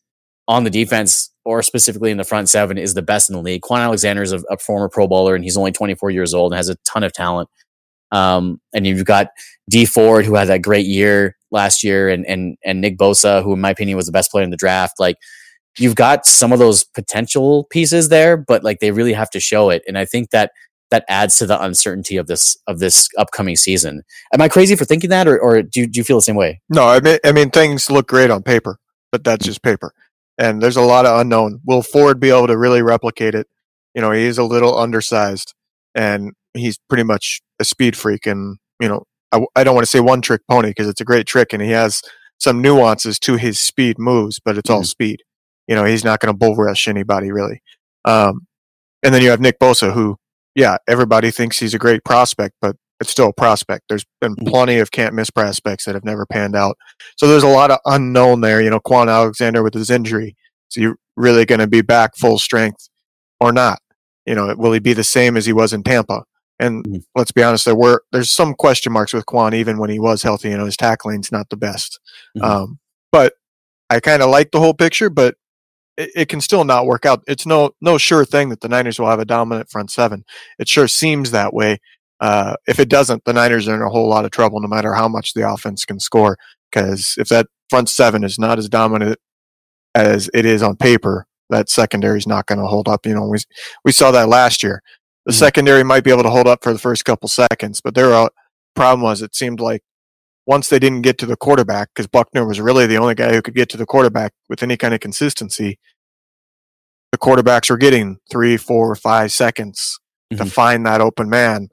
[0.46, 3.62] on the defense or specifically in the front seven is the best in the league.
[3.62, 6.58] Kwon Alexander is a, a former Pro Bowler and he's only 24 years old and
[6.58, 7.48] has a ton of talent.
[8.12, 9.28] Um, and you've got
[9.70, 13.54] D Ford, who had that great year last year, and and and Nick Bosa, who
[13.54, 15.00] in my opinion was the best player in the draft.
[15.00, 15.16] Like
[15.78, 19.70] you've got some of those potential pieces there, but like they really have to show
[19.70, 19.82] it.
[19.88, 20.52] And I think that
[20.90, 24.02] that adds to the uncertainty of this of this upcoming season.
[24.34, 26.36] Am I crazy for thinking that, or, or do, you, do you feel the same
[26.36, 26.60] way?
[26.68, 28.78] No, I mean I mean things look great on paper,
[29.12, 29.92] but that's just paper,
[30.38, 31.60] and there's a lot of unknown.
[31.64, 33.46] Will Ford be able to really replicate it?
[33.94, 35.54] You know, he's a little undersized,
[35.94, 38.26] and he's pretty much a speed freak.
[38.26, 41.04] And you know, I, I don't want to say one trick pony because it's a
[41.04, 42.02] great trick, and he has
[42.38, 44.76] some nuances to his speed moves, but it's mm-hmm.
[44.76, 45.22] all speed.
[45.66, 47.60] You know, he's not going to bull rush anybody really.
[48.04, 48.46] Um,
[49.02, 50.16] and then you have Nick Bosa, who
[50.54, 53.84] yeah, everybody thinks he's a great prospect, but it's still a prospect.
[53.88, 54.48] There's been mm.
[54.48, 56.76] plenty of can't miss prospects that have never panned out.
[57.16, 58.60] So there's a lot of unknown there.
[58.60, 60.36] You know, Kwon Alexander with his injury.
[60.70, 62.88] Is he really going to be back full strength
[63.40, 63.80] or not?
[64.26, 66.24] You know, will he be the same as he was in Tampa?
[66.58, 66.98] And mm-hmm.
[67.14, 70.22] let's be honest, there were there's some question marks with Kwon even when he was
[70.22, 70.50] healthy.
[70.50, 72.00] You know, his tackling's not the best.
[72.36, 72.44] Mm-hmm.
[72.44, 72.78] Um,
[73.12, 73.34] but
[73.88, 75.36] I kind of like the whole picture, but
[75.96, 77.22] it, it, can still not work out.
[77.26, 80.24] It's no no sure thing that the Niners will have a dominant front seven.
[80.58, 81.78] It sure seems that way.
[82.20, 84.94] Uh, if it doesn't, the Niners are in a whole lot of trouble, no matter
[84.94, 86.36] how much the offense can score.
[86.70, 89.18] Because if that front seven is not as dominant
[89.94, 93.06] as it is on paper, that secondary is not going to hold up.
[93.06, 93.38] You know, we
[93.84, 94.82] we saw that last year.
[95.24, 95.38] The mm-hmm.
[95.38, 98.28] secondary might be able to hold up for the first couple seconds, but their uh,
[98.74, 99.82] problem was it seemed like
[100.46, 103.42] once they didn't get to the quarterback, because Buckner was really the only guy who
[103.42, 105.78] could get to the quarterback with any kind of consistency,
[107.12, 109.98] the quarterbacks were getting three, four, five seconds
[110.32, 110.42] mm-hmm.
[110.42, 111.68] to find that open man.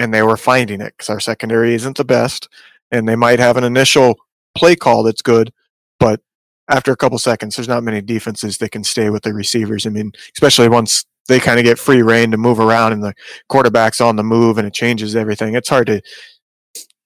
[0.00, 2.48] And they were finding it because our secondary isn't the best.
[2.90, 4.16] And they might have an initial
[4.56, 5.52] play call that's good,
[6.00, 6.20] but
[6.68, 9.86] after a couple seconds, there's not many defenses that can stay with the receivers.
[9.86, 13.14] I mean, especially once they kind of get free reign to move around and the
[13.48, 15.54] quarterback's on the move and it changes everything.
[15.54, 16.00] It's hard to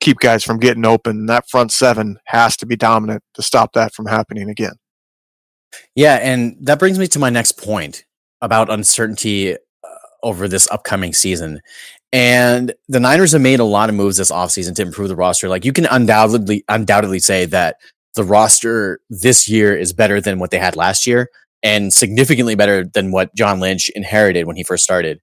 [0.01, 1.27] keep guys from getting open.
[1.27, 4.75] That front seven has to be dominant to stop that from happening again.
[5.95, 8.05] Yeah, and that brings me to my next point
[8.41, 9.57] about uncertainty uh,
[10.23, 11.61] over this upcoming season.
[12.15, 15.49] And the Niners have made a lot of moves this offseason to improve the roster.
[15.49, 17.77] Like you can undoubtedly undoubtedly say that
[18.15, 21.29] the roster this year is better than what they had last year
[21.63, 25.21] and significantly better than what John Lynch inherited when he first started.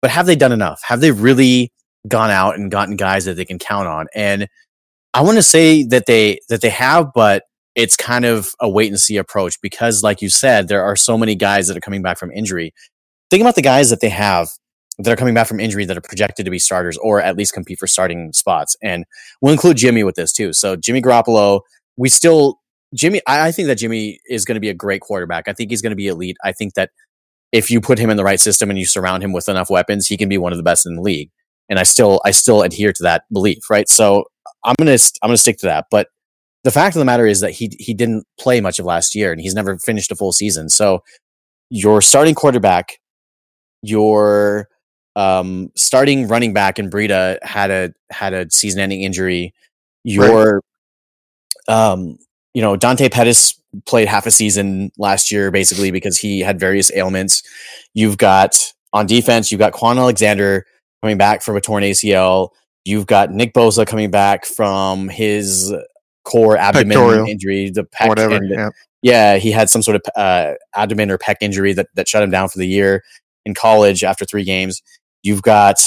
[0.00, 0.80] But have they done enough?
[0.82, 1.70] Have they really
[2.08, 4.06] gone out and gotten guys that they can count on.
[4.14, 4.48] And
[5.12, 8.88] I want to say that they that they have, but it's kind of a wait
[8.88, 12.02] and see approach because, like you said, there are so many guys that are coming
[12.02, 12.72] back from injury.
[13.30, 14.48] Think about the guys that they have
[15.02, 17.52] that are coming back from injury that are projected to be starters or at least
[17.52, 18.76] compete for starting spots.
[18.82, 19.04] And
[19.40, 20.52] we'll include Jimmy with this too.
[20.52, 21.60] So Jimmy Garoppolo,
[21.96, 22.60] we still
[22.94, 23.20] Jimmy.
[23.26, 25.48] I, think that Jimmy is going to be a great quarterback.
[25.48, 26.36] I think he's going to be elite.
[26.44, 26.90] I think that
[27.52, 30.06] if you put him in the right system and you surround him with enough weapons,
[30.06, 31.30] he can be one of the best in the league
[31.70, 33.88] and I still I still adhere to that belief, right?
[33.88, 34.24] So
[34.64, 35.86] I'm gonna I'm gonna stick to that.
[35.90, 36.08] But
[36.64, 39.32] the fact of the matter is that he he didn't play much of last year,
[39.32, 40.68] and he's never finished a full season.
[40.68, 41.02] So
[41.70, 42.98] your starting quarterback,
[43.82, 44.68] your
[45.20, 49.54] um, starting running back in Breida had a had a season-ending injury.
[50.02, 50.62] Your
[51.68, 51.74] right.
[51.74, 52.18] um,
[52.54, 56.90] you know Dante Pettis played half a season last year basically because he had various
[56.94, 57.42] ailments.
[57.92, 60.64] You've got on defense, you've got Kwon Alexander
[61.02, 62.50] coming back from a torn ACL.
[62.84, 65.72] You've got Nick Bosa coming back from his
[66.24, 67.28] core abdomen Pectorial.
[67.28, 68.08] injury, the pec.
[68.08, 68.36] Whatever.
[68.36, 68.70] And, yeah.
[69.02, 69.36] yeah.
[69.36, 72.48] he had some sort of uh, abdomen or pec injury that, that shut him down
[72.48, 73.02] for the year
[73.44, 74.82] in college after three games.
[75.22, 75.80] You've got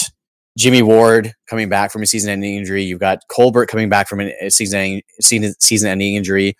[0.58, 2.84] Jimmy Ward coming back from a season-ending injury.
[2.84, 6.56] You've got Colbert coming back from a season season season-ending injury.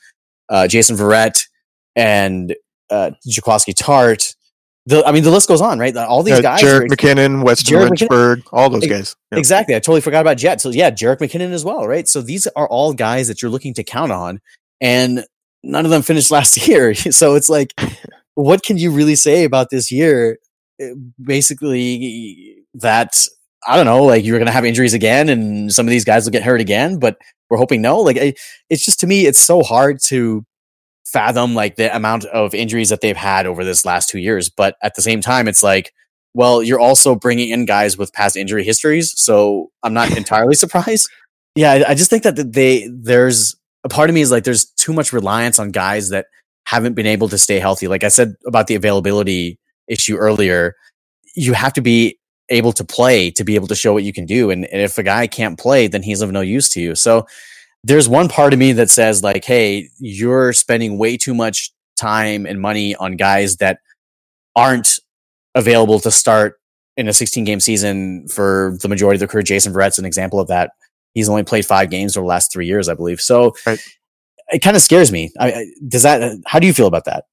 [0.50, 1.48] Uh, Jason Verrett
[1.96, 2.56] and
[2.90, 4.36] uh, Jaquiski Tartt
[4.86, 5.96] the, I mean, the list goes on, right?
[5.96, 9.16] All these guys, Jerick McKinnon, Weston Richburg, McKinnon, all those guys.
[9.32, 9.40] Yeah.
[9.40, 9.76] Exactly.
[9.76, 10.60] I totally forgot about Jet.
[10.60, 12.08] So yeah, Jerick McKinnon as well, right?
[12.08, 14.42] So these are all guys that you're looking to count on,
[14.82, 15.26] and
[15.64, 16.94] none of them finished last year.
[16.94, 17.74] So it's like,
[18.36, 20.38] what can you really say about this year?
[20.82, 23.28] Eh, basically, that
[23.68, 26.26] I don't know, like you're going to have injuries again, and some of these guys
[26.26, 27.18] will get hurt again, but
[27.50, 28.00] we're hoping no.
[28.00, 28.38] Like
[28.70, 30.46] it's just to me, it's so hard to
[31.06, 34.50] fathom like the amount of injuries that they've had over this last two years.
[34.50, 35.94] But at the same time, it's like
[36.34, 39.14] well, you're also bringing in guys with past injury histories.
[39.20, 41.10] So I'm not entirely surprised.
[41.56, 44.66] Yeah, I, I just think that they there's a part of me is like there's
[44.66, 46.26] too much reliance on guys that
[46.66, 47.88] haven't been able to stay healthy.
[47.88, 50.76] Like I said about the availability issue earlier,
[51.36, 52.18] you have to be
[52.54, 54.50] able to play to be able to show what you can do.
[54.50, 56.96] And, and if a guy can't play, then he's of no use to you.
[56.96, 57.26] So
[57.84, 62.46] there's one part of me that says like, hey, you're spending way too much time
[62.46, 63.80] and money on guys that
[64.56, 65.00] aren't
[65.56, 66.60] available to start
[66.96, 69.44] in a 16 game season for the majority of the career.
[69.44, 70.72] Jason Verrett's an example of that.
[71.14, 73.20] He's only played five games over the last three years, I believe.
[73.20, 73.80] So right.
[74.50, 75.32] it kind of scares me.
[75.40, 76.40] I, does that?
[76.46, 77.26] How do you feel about that?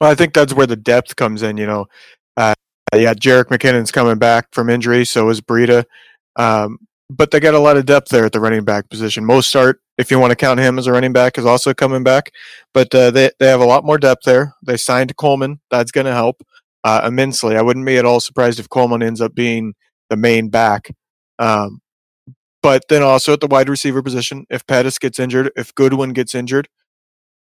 [0.00, 1.56] Well, I think that's where the depth comes in.
[1.56, 1.86] You know,
[2.92, 5.84] uh, yeah, Jerick McKinnon's coming back from injury, so is Breida.
[6.36, 6.78] Um,
[7.10, 9.24] but they got a lot of depth there at the running back position.
[9.24, 12.32] Mostert, if you want to count him as a running back, is also coming back.
[12.74, 14.54] But uh, they they have a lot more depth there.
[14.62, 15.60] They signed Coleman.
[15.70, 16.42] That's going to help
[16.84, 17.56] uh, immensely.
[17.56, 19.74] I wouldn't be at all surprised if Coleman ends up being
[20.10, 20.94] the main back.
[21.38, 21.80] Um,
[22.62, 26.34] but then also at the wide receiver position, if Pettis gets injured, if Goodwin gets
[26.34, 26.68] injured,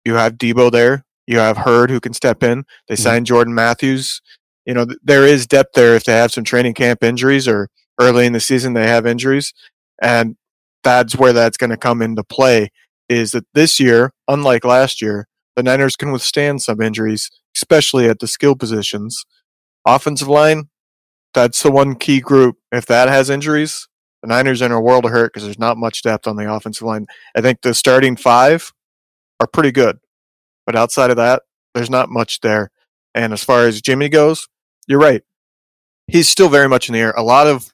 [0.04, 1.06] you have Deebo there.
[1.28, 2.66] You have Hurd who can step in.
[2.88, 3.04] They mm-hmm.
[3.04, 4.22] signed Jordan Matthews.
[4.66, 8.26] You know, there is depth there if they have some training camp injuries or early
[8.26, 9.54] in the season they have injuries.
[10.02, 10.36] And
[10.84, 12.70] that's where that's going to come into play
[13.10, 18.20] is that this year, unlike last year, the Niners can withstand some injuries, especially at
[18.20, 19.26] the skill positions.
[19.86, 20.70] Offensive line,
[21.34, 22.58] that's the one key group.
[22.72, 23.88] If that has injuries,
[24.22, 26.52] the Niners are in a world of hurt because there's not much depth on the
[26.52, 27.06] offensive line.
[27.36, 28.72] I think the starting five
[29.40, 30.00] are pretty good,
[30.66, 32.72] but outside of that, there's not much there.
[33.14, 34.48] And as far as Jimmy goes,
[34.88, 35.24] you're right.
[36.08, 37.14] He's still very much in the air.
[37.16, 37.74] A lot of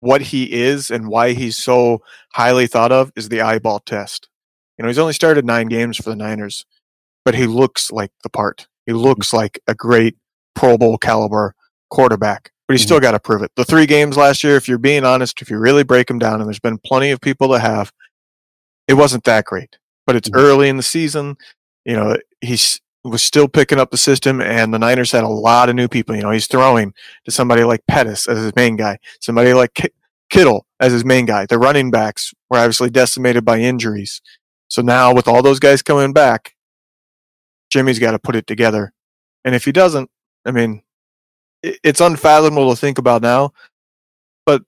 [0.00, 4.28] what he is and why he's so highly thought of is the eyeball test.
[4.76, 6.64] You know, he's only started nine games for the Niners,
[7.24, 8.66] but he looks like the part.
[8.86, 10.16] He looks like a great
[10.54, 11.54] Pro Bowl caliber
[11.88, 12.86] quarterback but he's mm-hmm.
[12.86, 13.50] still got to prove it.
[13.54, 16.40] The three games last year, if you're being honest, if you really break them down,
[16.40, 17.92] and there's been plenty of people that have,
[18.88, 19.76] it wasn't that great.
[20.06, 20.40] But it's mm-hmm.
[20.40, 21.36] early in the season.
[21.84, 25.68] You know, he's was still picking up the system, and the Niners had a lot
[25.68, 26.14] of new people.
[26.14, 29.90] You know, he's throwing to somebody like Pettis as his main guy, somebody like K-
[30.30, 31.46] Kittle as his main guy.
[31.46, 34.20] The running backs were obviously decimated by injuries.
[34.68, 36.54] So now, with all those guys coming back,
[37.70, 38.92] Jimmy's got to put it together.
[39.44, 40.10] And if he doesn't,
[40.44, 40.82] I mean,
[41.62, 43.52] it's unfathomable to think about now.
[44.46, 44.62] But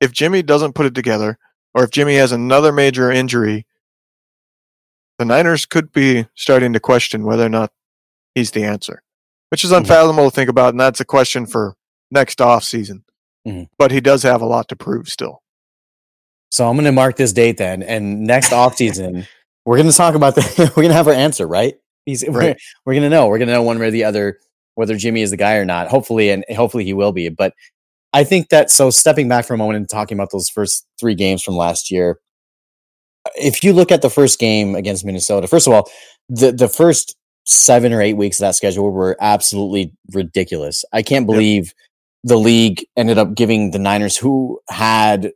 [0.00, 1.38] if Jimmy doesn't put it together,
[1.74, 3.66] or if Jimmy has another major injury,
[5.20, 7.70] the Niners could be starting to question whether or not
[8.34, 9.02] he's the answer,
[9.50, 9.80] which is mm-hmm.
[9.80, 10.30] unfathomable mm-hmm.
[10.30, 10.72] to think about.
[10.72, 11.76] And that's a question for
[12.10, 13.04] next off season.
[13.46, 13.64] Mm-hmm.
[13.78, 15.42] But he does have a lot to prove still.
[16.50, 19.26] So I'm going to mark this date then, and next off season,
[19.66, 20.42] we're going to talk about the.
[20.74, 21.74] we're going to have our answer, right?
[22.06, 22.34] He's right.
[22.34, 22.54] we're,
[22.86, 23.28] we're going to know.
[23.28, 24.38] We're going to know one way or the other
[24.74, 25.88] whether Jimmy is the guy or not.
[25.88, 27.28] Hopefully, and hopefully he will be.
[27.28, 27.52] But
[28.14, 31.14] I think that so stepping back for a moment and talking about those first three
[31.14, 32.18] games from last year,
[33.36, 35.90] if you look at the first game against Minnesota, first of all,
[36.28, 40.84] the the first seven or eight weeks of that schedule were absolutely ridiculous.
[40.92, 41.74] I can't believe yep.
[42.24, 45.32] the league ended up giving the Niners, who had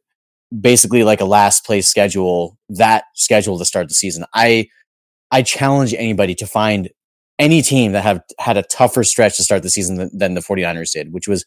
[0.61, 4.25] basically like a last place schedule, that schedule to start the season.
[4.35, 4.69] I
[5.31, 6.91] I challenge anybody to find
[7.39, 10.41] any team that have had a tougher stretch to start the season than, than the
[10.41, 11.45] 49ers did, which was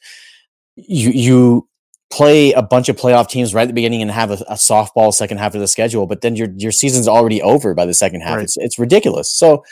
[0.76, 1.68] you you
[2.10, 5.14] play a bunch of playoff teams right at the beginning and have a, a, softball
[5.14, 8.22] second half of the schedule, but then your your season's already over by the second
[8.22, 8.38] half.
[8.38, 8.44] Right.
[8.44, 9.30] It's it's ridiculous.
[9.30, 9.64] So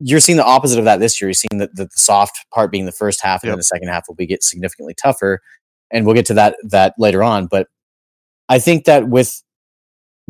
[0.00, 1.28] you're seeing the opposite of that this year.
[1.28, 3.52] You're seeing that the, the soft part being the first half, and yep.
[3.52, 5.40] then the second half will be get significantly tougher.
[5.90, 7.46] And we'll get to that that later on.
[7.46, 7.68] But
[8.48, 9.42] I think that with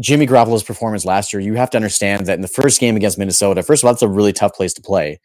[0.01, 3.19] Jimmy Garoppolo's performance last year, you have to understand that in the first game against
[3.19, 5.21] Minnesota, first of all, that's a really tough place to play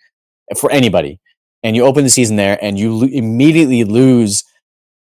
[0.58, 1.20] for anybody.
[1.64, 4.44] And you open the season there and you lo- immediately lose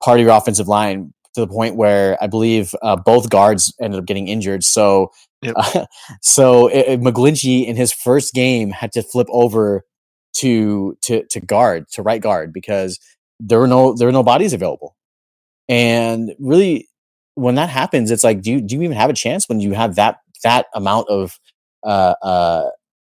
[0.03, 3.99] part of your offensive line to the point where I believe uh, both guards ended
[3.99, 4.63] up getting injured.
[4.63, 5.55] So, yep.
[5.57, 5.85] uh,
[6.21, 9.83] so it, it, McGlinchey in his first game had to flip over
[10.35, 12.99] to to to guard to right guard because
[13.39, 14.95] there were no there were no bodies available.
[15.67, 16.89] And really,
[17.35, 19.73] when that happens, it's like, do you, do you even have a chance when you
[19.73, 21.39] have that that amount of
[21.83, 22.69] uh, uh,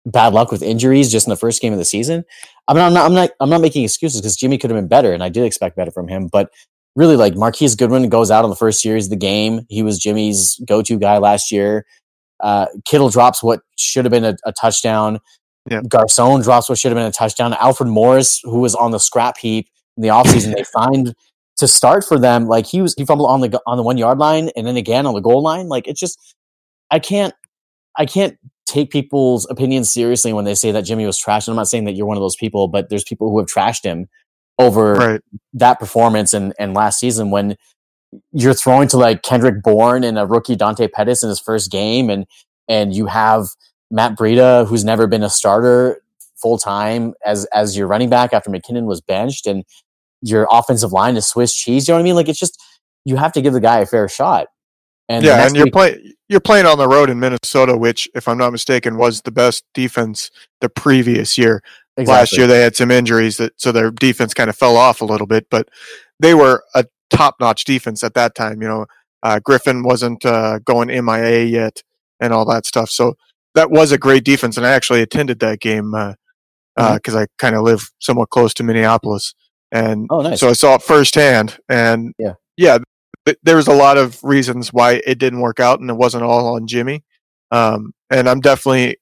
[0.06, 2.24] bad luck with injuries just in the first game of the season?
[2.70, 4.88] I mean, I'm not, I'm not, I'm not making excuses because Jimmy could have been
[4.88, 6.28] better, and I did expect better from him.
[6.28, 6.52] But
[6.96, 9.66] really, like Marquise Goodwin goes out on the first series of the game.
[9.70, 11.86] He was Jimmy's go-to guy last year.
[12.40, 15.20] Uh, Kittle drops what should have been a, a touchdown.
[15.70, 15.90] Yep.
[15.90, 17.54] Garcon drops what should have been a touchdown.
[17.56, 21.16] Alfred Morris, who was on the scrap heap in the offseason, they find
[21.58, 24.18] to start for them, like he was he fumbled on the on the one yard
[24.18, 25.68] line and then again on the goal line.
[25.68, 26.36] Like it's just
[26.90, 27.34] I can't
[27.98, 28.38] I can't
[28.70, 31.48] take people's opinions seriously when they say that Jimmy was trashed.
[31.48, 33.48] And I'm not saying that you're one of those people, but there's people who have
[33.48, 34.08] trashed him
[34.60, 35.22] over Right.
[35.54, 37.56] that performance and, and last season when
[38.32, 42.10] you're throwing to like Kendrick Bourne and a rookie Dante Pettis in his first game
[42.10, 42.26] and
[42.68, 43.48] and you have
[43.92, 46.02] Matt Breida who's never been a starter
[46.42, 49.64] full time as as your running back after McKinnon was benched and
[50.22, 51.88] your offensive line is Swiss cheese.
[51.88, 52.16] You know what I mean?
[52.16, 52.62] Like it's just
[53.06, 54.48] you have to give the guy a fair shot.
[55.10, 58.28] And yeah, and you're week- playing you're playing on the road in Minnesota, which, if
[58.28, 60.30] I'm not mistaken, was the best defense
[60.62, 61.64] the previous year.
[61.98, 65.06] Last year they had some injuries that so their defense kind of fell off a
[65.06, 65.68] little bit, but
[66.20, 68.62] they were a top-notch defense at that time.
[68.62, 68.86] You know,
[69.24, 71.82] uh, Griffen wasn't uh, going MIA yet,
[72.22, 72.90] and all that stuff.
[72.92, 73.16] So
[73.56, 77.24] that was a great defense, and I actually attended that game because Mhm.
[77.24, 79.34] I kind of live somewhat close to Minneapolis,
[79.72, 80.40] and Oh, nice.
[80.40, 81.58] so I saw it firsthand.
[81.68, 82.34] And Yeah.
[82.56, 82.78] yeah,
[83.44, 86.56] there was a lot of reasons why it didn't work out, and it wasn't all
[86.56, 87.04] on Jimmy.
[87.52, 88.98] Um, and I'm definitely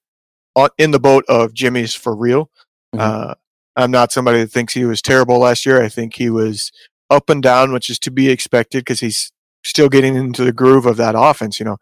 [0.77, 2.49] in the boat of Jimmy's for real.
[2.95, 2.99] Mhm.
[2.99, 3.35] Uh,
[3.75, 5.81] I'm not somebody that thinks he was terrible last year.
[5.83, 6.71] I think he was
[7.09, 9.31] up and down, which is to be expected because he's
[9.63, 11.59] still getting into the groove of that offense.
[11.59, 11.77] You know,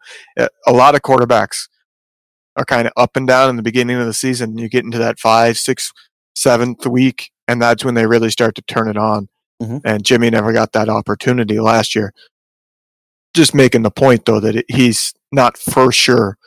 [0.66, 1.68] a lot of quarterbacks
[2.56, 4.58] are kind of up and down in the beginning of the season.
[4.58, 5.92] You get into that five, six,
[6.34, 9.28] seventh week, and that's when they really start to turn it on.
[9.62, 9.80] Mhm.
[9.84, 12.12] And Jimmy never got that opportunity last year.
[13.34, 16.38] Just making the point though that it, he's not for sure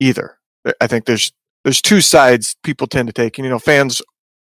[0.00, 0.38] either.
[0.80, 1.32] I- think there's
[1.64, 4.02] there's two sides people tend to take, and you know, fans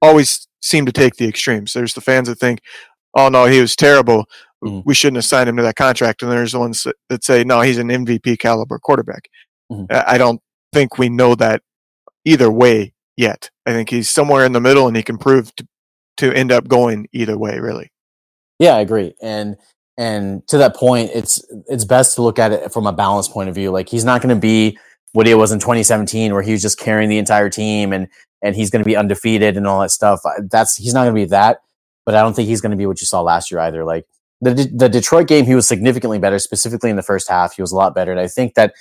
[0.02, 1.74] always seem to take the extremes.
[1.74, 2.60] There's the fans that think,
[3.16, 4.26] "Oh no, he was terrible.
[4.64, 4.84] Mhm.
[4.86, 7.62] We shouldn't have signed him to that contract," and there's the ones that, say, "No,
[7.62, 9.30] he's an MVP caliber quarterback."
[9.72, 9.86] Mhm.
[9.92, 10.42] I I don't
[10.74, 11.62] think we know that
[12.26, 13.50] either way yet.
[13.66, 15.68] I think he's somewhere in the middle, and he can prove to
[16.18, 17.60] to end up going either way.
[17.60, 17.92] Really,
[18.58, 19.14] Yeah, I agree.
[19.22, 19.58] And
[19.98, 23.50] and to that point, it's it's best to look at it from a balanced point
[23.50, 23.72] of view.
[23.72, 24.78] Like he's not going to be
[25.14, 28.08] what he was in 2017, where he was just carrying the entire team and
[28.42, 30.22] and he's going to be undefeated and all that stuff.
[30.52, 31.60] That's he's not going to be that.
[32.06, 33.84] But I don't think he's going to be what you saw last year either.
[33.86, 34.06] Like
[34.42, 37.56] the the Detroit game, he was significantly better, specifically in the first half.
[37.56, 38.74] He was a lot better, and I think that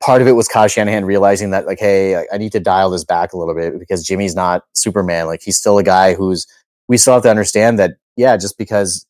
[0.00, 3.04] part of it was Kyle Shanahan realizing that like, hey, I need to dial this
[3.04, 5.26] back a little bit because Jimmy's not Superman.
[5.26, 6.46] Like he's still a guy who's
[6.88, 9.05] we still have to understand that yeah, just because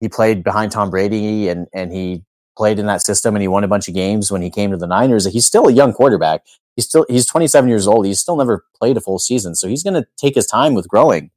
[0.00, 2.24] he played behind Tom Brady and and he
[2.56, 4.76] played in that system and he won a bunch of games when he came to
[4.76, 5.26] the Niners.
[5.26, 6.42] He's still a young quarterback.
[6.76, 8.06] He's still he's 27 years old.
[8.06, 10.88] He's still never played a full season, so he's going to take his time with
[10.88, 11.30] growing.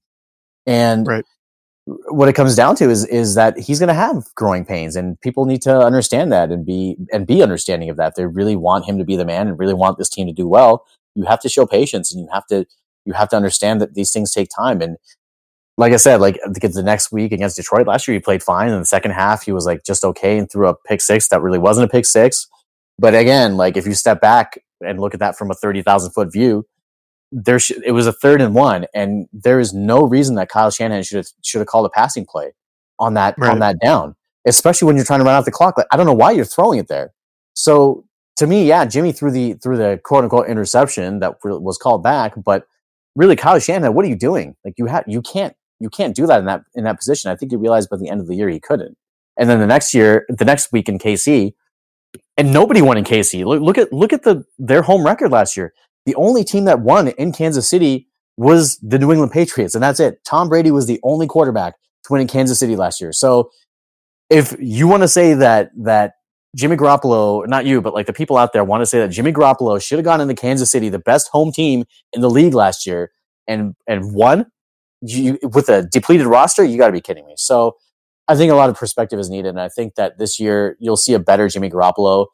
[0.66, 1.26] And Right.
[1.86, 5.20] what it comes down to is is that he's going to have growing pains, and
[5.22, 8.16] people need to understand that and be and be understanding of that.
[8.16, 10.48] They really want him to be the man and really want this team to do
[10.48, 12.66] well, you have to show patience and you have to
[13.06, 14.98] you have to understand that these things take time and
[15.82, 18.70] like I said, like the the next week against Detroit last year, he played fine.
[18.72, 21.42] In the second half, he was like just okay and threw a pick six that
[21.42, 22.48] really wasn't a pick six.
[23.00, 26.12] But again, like if you step back and look at that from a thirty thousand
[26.12, 26.68] foot view,
[27.32, 30.72] there sh- it was a third and one, and there is no reason that Kyle
[30.72, 32.54] Shanahan should have should have called a passing play
[33.00, 33.52] on that Right.
[33.52, 34.16] on that down,
[34.46, 35.78] especially when you're trying to run out the clock.
[35.78, 37.12] Like I don't know why you're throwing it there.
[37.56, 38.06] So
[38.38, 42.34] to me, yeah, Jimmy threw the through the quote unquote interception that was called back,
[42.44, 42.68] but
[43.16, 44.56] really, Kyle Shanahan, what are you doing?
[44.64, 47.32] Like you have you can't you can't do that in that in that position.
[47.32, 48.98] I think he realized by the end of the year he couldn't.
[49.38, 51.54] And then the next year, the next week in KC,
[52.38, 53.46] and nobody won in KC.
[53.46, 55.74] Look, look at look at the their home record last year.
[56.06, 60.00] The only team that won in Kansas City was the New England Patriots, and that's
[60.00, 60.24] it.
[60.26, 63.12] Tom Brady was the only quarterback to win in Kansas City last year.
[63.14, 63.52] So,
[64.30, 66.14] if you want to say that that
[66.56, 69.32] Jimmy Garoppolo, not you, but like the people out there want to say that Jimmy
[69.32, 72.86] Garoppolo should have gone into Kansas City, the best home team in the league last
[72.86, 73.12] year,
[73.48, 74.48] and and won
[75.02, 77.34] you, with a depleted roster, you got to be kidding me.
[77.38, 77.78] So
[78.28, 80.98] I think a lot of perspective is needed, and I think that this year you'll
[80.98, 82.28] see a better Jimmy Garoppolo.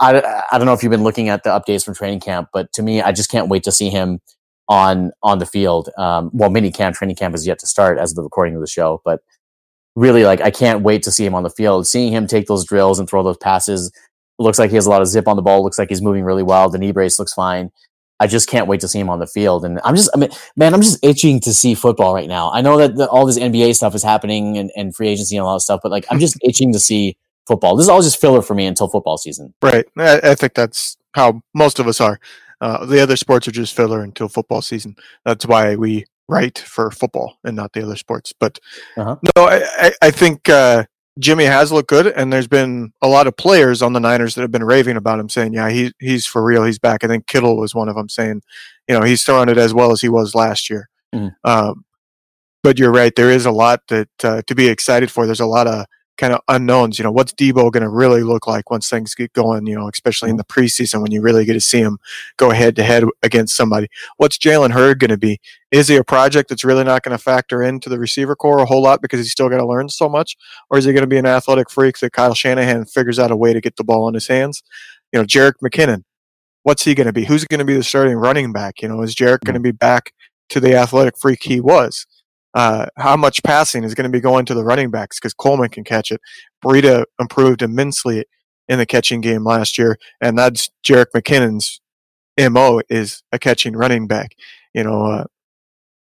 [0.00, 2.72] I, I don't know if you've been looking at the updates from training camp, but
[2.74, 4.20] to me, I just can't wait to see him
[4.68, 5.90] on on the field.
[5.98, 8.60] Um, well, mini camp, training camp is yet to start as of the recording of
[8.60, 9.20] the show, but
[9.96, 11.86] really, like I can't wait to see him on the field.
[11.86, 13.92] Seeing him take those drills and throw those passes
[14.38, 15.62] looks like he has a lot of zip on the ball.
[15.62, 16.70] Looks like he's moving really well.
[16.70, 17.70] The knee brace looks fine.
[18.20, 19.64] I just can't wait to see him on the field.
[19.64, 22.50] And I'm just, I mean, man, I'm just itching to see football right now.
[22.52, 25.46] I know that the, all this NBA stuff is happening and, and free agency and
[25.46, 27.16] all that stuff, but like, I'm just itching to see
[27.46, 27.76] football.
[27.76, 29.54] This is all just filler for me until football season.
[29.62, 29.86] right?
[29.96, 32.18] I, I think that's how most of us are.
[32.60, 34.96] Uh, the other sports are just filler until football season.
[35.24, 38.32] That's why we write for football and not the other sports.
[38.38, 38.58] But
[38.96, 39.16] Uh-huh.
[39.36, 40.84] no, I, I, I think uh,
[41.18, 44.42] Jimmy has looked good, and there's been a lot of players on the Niners that
[44.42, 46.64] have been raving about him, saying, "Yeah, he he's for real.
[46.64, 48.42] He's back." I think Kittle was one of them, saying,
[48.88, 51.34] "You know, he's throwing it as well as he was last year." Mhm.
[51.44, 51.84] Um,
[52.62, 53.14] but you're right.
[53.14, 55.26] There is a lot that uh, to be excited for.
[55.26, 55.86] There's a lot of
[56.18, 56.98] kind of unknowns.
[56.98, 59.66] You know, what's Deebo going to really look like once things get going?
[59.66, 61.98] You know, especially in the preseason when you really get to see him
[62.36, 63.88] go head to head against somebody.
[64.18, 65.40] What's Jalen Hurd going to be?
[65.70, 68.66] Is he a project that's really not going to factor into the receiver corps a
[68.66, 70.36] whole lot because he's still going to learn so much,
[70.70, 73.36] or is he going to be an athletic freak that Kyle Shanahan figures out a
[73.36, 74.62] way to get the ball in his hands?
[75.12, 76.04] You know, Jerick McKinnon.
[76.64, 77.24] What's he going to be?
[77.24, 78.82] Who's going to be the starting running back?
[78.82, 79.46] You know, is Jerick mm-hmm.
[79.46, 80.12] going to be back
[80.50, 82.06] to the athletic freak he was?
[82.54, 85.68] Uh, how much passing is going to be going to the running backs because Coleman
[85.68, 86.20] can catch it.
[86.64, 88.24] Breida improved immensely
[88.68, 91.80] in the catching game last year, and that's Jerick McKinnon's
[92.38, 94.34] mo is a catching running back.
[94.74, 95.24] You know, uh,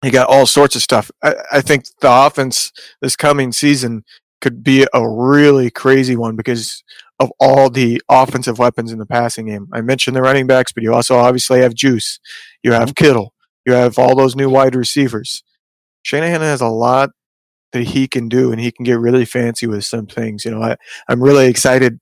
[0.03, 1.11] he got all sorts of stuff.
[1.23, 4.05] I, I think the offense this coming season
[4.41, 6.83] could be a really crazy one because
[7.21, 9.69] of all the offensive weapons in the passing game.
[9.73, 12.19] I mentioned the running backs, but you also obviously have Juice.
[12.63, 13.05] You have mm-hmm.
[13.05, 13.35] Kittle.
[13.65, 15.45] You have all those new wide receivers.
[16.03, 17.11] Shanahan has a lot
[17.73, 20.45] that he can do, and he can get really fancy with some things.
[20.45, 20.77] You know, I,
[21.09, 22.01] I'm really excited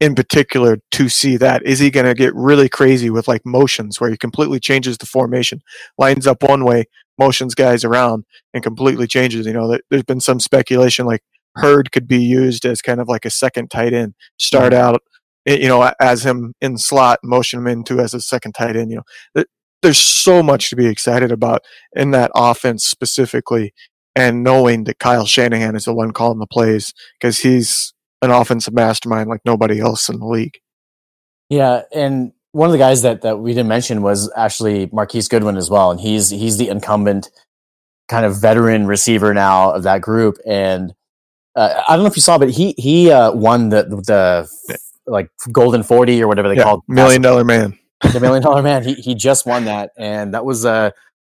[0.00, 1.64] in particular to see that.
[1.64, 5.06] Is he going to get really crazy with like motions where he completely changes the
[5.06, 5.62] formation,
[5.96, 6.84] lines up one way,
[7.18, 9.46] motions guys around, and completely changes?
[9.46, 11.22] You know, there's been some speculation like
[11.56, 14.94] Hurd could be used as kind of like a second tight end, start mm-hmm.
[14.94, 15.02] out,
[15.46, 18.90] eh, you know, as him in slot, motion him into as a second tight end.
[18.90, 19.02] You
[19.34, 19.44] know,
[19.82, 21.62] there's so much to be excited about
[21.94, 23.72] in that offense specifically,
[24.14, 28.74] and knowing that Kyle Shanahan is the one calling the plays because he's an offensive
[28.74, 30.58] mastermind like nobody else in the league.
[31.48, 35.56] Yeah, and one of the guys that that we didn't mention was actually Marquise Goodwin
[35.56, 37.30] as well, and he's he's the incumbent
[38.08, 40.38] kind of veteran receiver now of that group.
[40.46, 40.94] And
[41.54, 45.30] uh, I don't know if you saw, but he he uh, won the the like
[45.52, 48.84] golden forty or whatever they yeah, called million dollar man the Million Dollar Man.
[48.84, 50.90] He he just won that, and that was uh,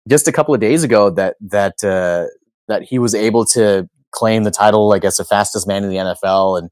[0.07, 2.27] just a couple of days ago that that uh,
[2.67, 5.95] that he was able to claim the title, I guess, the fastest man in the
[5.95, 6.59] NFL.
[6.59, 6.69] And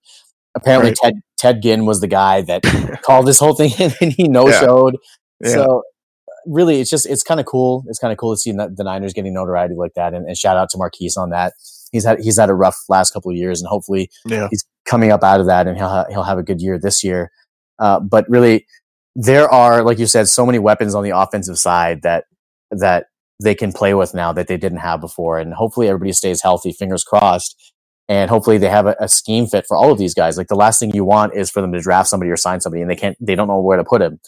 [0.56, 0.98] apparently, right.
[1.02, 2.64] Ted Ted Ginn was the guy that
[3.04, 3.72] called this whole thing,
[4.02, 4.98] and he no showed.
[5.42, 5.52] Yeah.
[5.52, 5.84] So
[6.46, 7.84] really, it's just it's kind of cool.
[7.88, 10.58] It's kind of cool to see the Niners getting notoriety like that, and, and, shout
[10.58, 11.54] out to Marquise on that.
[11.92, 14.48] He's had he's had a rough last couple of years, and hopefully, yeah.
[14.50, 17.04] he's coming up out of that, and he'll ha- he'll have a good year this
[17.04, 17.32] year.
[17.80, 18.66] Uh, but really,
[19.16, 22.26] there are, like you said, so many weapons on the offensive side that
[22.72, 23.08] that
[23.42, 25.40] they can play with now that they didn't have before.
[25.40, 27.74] And hopefully everybody stays healthy, fingers crossed.
[28.08, 30.36] And hopefully they have a, a, scheme fit for all of these guys.
[30.36, 32.82] Like the last thing you want is for them to draft somebody or sign somebody
[32.82, 34.20] and they can't, they don't know where to put him.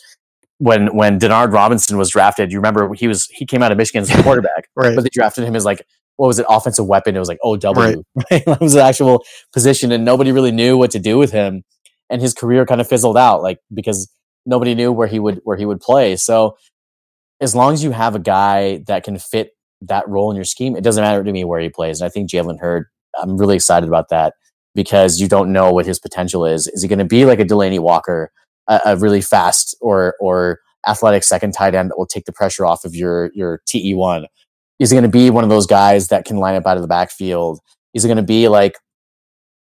[0.60, 4.04] When, when Denard Robinson was drafted, you remember he was, he came out of Michigan
[4.04, 4.96] as a quarterback, right.
[4.96, 5.86] but they drafted him as like,
[6.18, 6.46] what was it?
[6.48, 7.16] Offensive weapon.
[7.16, 7.58] It was like OW.
[7.74, 7.98] Right.
[8.32, 8.46] right?
[8.46, 11.64] that was the actual position and nobody really knew what to do with him.
[12.12, 14.12] And his career kind of fizzled out, like, because
[14.46, 16.16] nobody knew where he would where he would play.
[16.16, 16.58] So
[17.40, 20.76] as long as you have a guy that can fit that role in your scheme,
[20.76, 22.00] it doesn't matter to me where he plays.
[22.00, 22.86] And I think Jalen Hurd,
[23.22, 24.34] I'm really excited about that
[24.76, 26.68] because you don't know what his potential is.
[26.68, 28.32] Is he going to be like a Delanie Walker,
[28.68, 32.66] a, a, really fast or or athletic second tight end that will take the pressure
[32.66, 34.28] off of your your TE one?
[34.80, 36.82] Is he going to be one of those guys that can line up out of
[36.82, 37.60] the backfield?
[37.94, 38.78] Is he going to be like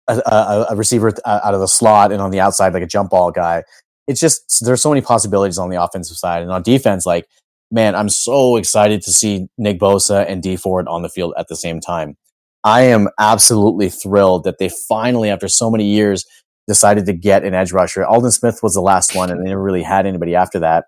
[0.08, 2.88] a, a, a receiver uh, out of the slot and on the outside like a
[2.88, 3.64] jump ball guy?
[4.12, 7.06] It's just there's so many possibilities on the offensive side and on defense.
[7.06, 7.28] Like,
[7.72, 11.48] man, I'm so excited to see Nick Bosa and Dee Ford on the field at
[11.48, 12.18] the same time.
[12.64, 16.26] I am absolutely thrilled that they finally, after so many years,
[16.68, 18.06] decided to get an edge rusher.
[18.06, 20.86] Aldon Smith was the last one, and they never really had anybody after that.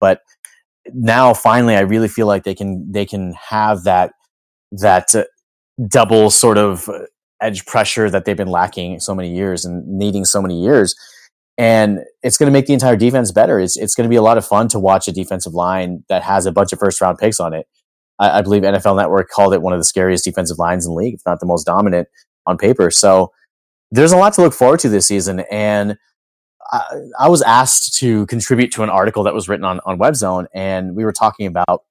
[0.00, 0.20] But
[0.94, 4.12] now, finally, I really feel like they can they can have that
[4.72, 5.24] that uh,
[5.88, 6.88] double sort of
[7.42, 10.94] edge pressure that they've been lacking so many years and needing so many years
[11.58, 13.60] and it's going to make the entire defense better.
[13.60, 16.22] It's it's going to be a lot of fun to watch a defensive line that
[16.22, 17.66] has a bunch of first round picks on it.
[18.18, 20.96] I, I, believe NFL Network called it one of the scariest defensive lines in the
[20.96, 22.08] league, if not the most dominant
[22.46, 22.90] on paper.
[22.90, 23.32] So
[23.90, 25.98] there's a lot to look forward to this season, and
[26.70, 26.82] I,
[27.18, 30.94] I was asked to contribute to an article that was written on on WebZone, and
[30.94, 31.84] we were talking about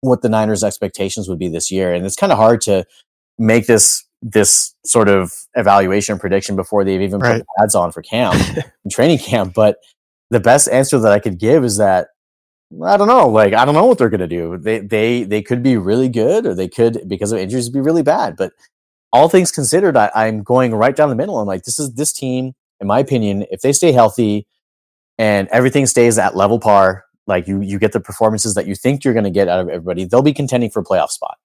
[0.00, 2.84] what the Niners' expectations would be this year, and it's kind of hard to
[3.38, 7.38] make this this sort of evaluation prediction before they've even right.
[7.38, 8.34] put the ads on for camp
[8.84, 9.54] and training camp.
[9.54, 9.78] But
[10.30, 12.08] the best answer that I could give is that
[12.84, 13.28] I don't know.
[13.28, 14.56] Like I don't know what they're gonna do.
[14.56, 18.02] They they they could be really good, or they could because of injuries be really
[18.02, 18.36] bad.
[18.36, 18.52] But
[19.12, 21.38] all things considered, I, I'm going right down the middle.
[21.38, 24.46] I'm like, this is this team, in my opinion, if they stay healthy
[25.18, 29.04] and everything stays at level par, like you you get the performances that you think
[29.04, 31.38] you're gonna get out of everybody, they'll be contending for a playoff spot.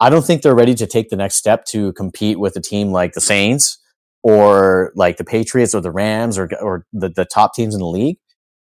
[0.00, 2.92] I don't think they're ready to take the next step to compete with a team
[2.92, 3.78] like the Saints
[4.22, 7.86] or like the Patriots or the Rams or, or the, the top teams in the
[7.86, 8.18] league.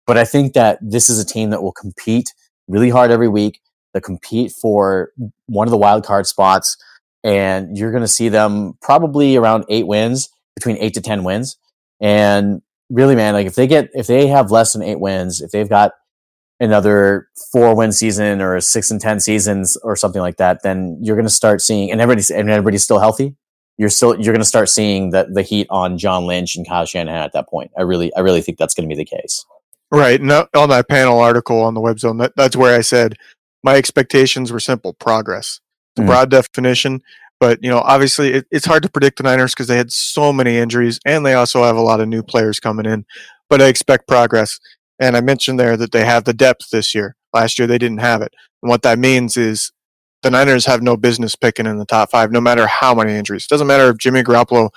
[0.06, 2.32] But I think that this is a team that will compete
[2.68, 3.60] really hard every week.
[3.94, 5.12] That compete for
[5.46, 6.76] one of the wild card spots,
[7.22, 11.56] and you're going to see them probably around eight wins between eight to ten wins.
[12.00, 12.60] And
[12.90, 15.68] really, man, like if they get if they have less than eight wins, if they've
[15.68, 15.92] got
[16.60, 21.16] another four win season or six and ten seasons or something like that, then you're
[21.16, 23.36] going to start seeing and everybody's and everybody's still healthy.
[23.76, 26.86] You're still you're going to start seeing the the heat on John Lynch and Kyle
[26.86, 27.70] Shanahan at that point.
[27.76, 29.44] I really I really think that's going to be the case.
[29.90, 30.20] Right.
[30.20, 33.16] On that panel article on the web zone, that, that's where I said
[33.62, 35.60] my expectations were simple progress.
[35.92, 36.06] It's a mm.
[36.06, 37.00] broad definition,
[37.38, 40.32] but you know, obviously it, it's hard to predict the Niners because they had so
[40.32, 43.04] many injuries and they also have a lot of new players coming in.
[43.48, 44.58] But I expect progress.
[44.98, 47.16] And I mentioned there that they have the depth this year.
[47.32, 48.32] Last year they didn't have it.
[48.62, 49.72] And what that means is
[50.22, 53.44] the Niners have no business picking in the top five, no matter how many injuries.
[53.44, 54.70] It doesn't matter if Jimmy Garoppolo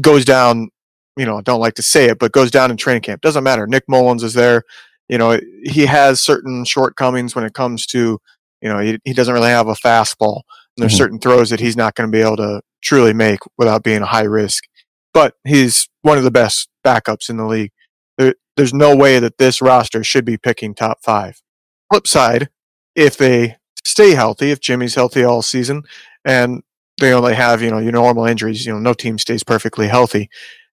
[0.00, 0.70] goes down,
[1.16, 3.20] you know, I don't like to say it, but goes down in training camp.
[3.20, 3.66] Doesn't matter.
[3.66, 4.62] Nick Mullens is there.
[5.08, 8.18] You know, he has certain shortcomings when it comes to,
[8.62, 10.42] you know, he, he doesn't really have a fastball.
[10.76, 10.98] And there's mm-hmm.
[10.98, 14.06] certain throws that he's not going to be able to truly make without being a
[14.06, 14.64] high risk.
[15.12, 17.70] But he's one of the best backups in the league.
[18.18, 21.42] There, there's no way that this roster should be picking top five.
[21.90, 22.48] Flip side,
[22.94, 25.82] if they stay healthy, if Jimmy's healthy all season,
[26.24, 26.62] and
[27.00, 30.30] they only have you know your normal injuries, you know no team stays perfectly healthy,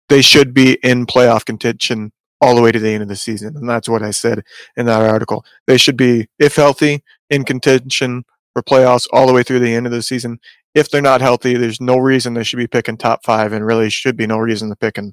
[0.08, 3.56] they should be in playoff contention all the way to the end of the season,
[3.56, 4.42] and that's what I said
[4.76, 5.44] in that article.
[5.66, 9.86] They should be, if healthy, in contention for playoffs all the way through the end
[9.86, 10.38] of the season.
[10.74, 13.90] If they're not healthy, there's no reason they should be picking top five, and really
[13.90, 15.12] should be no reason to pick picking,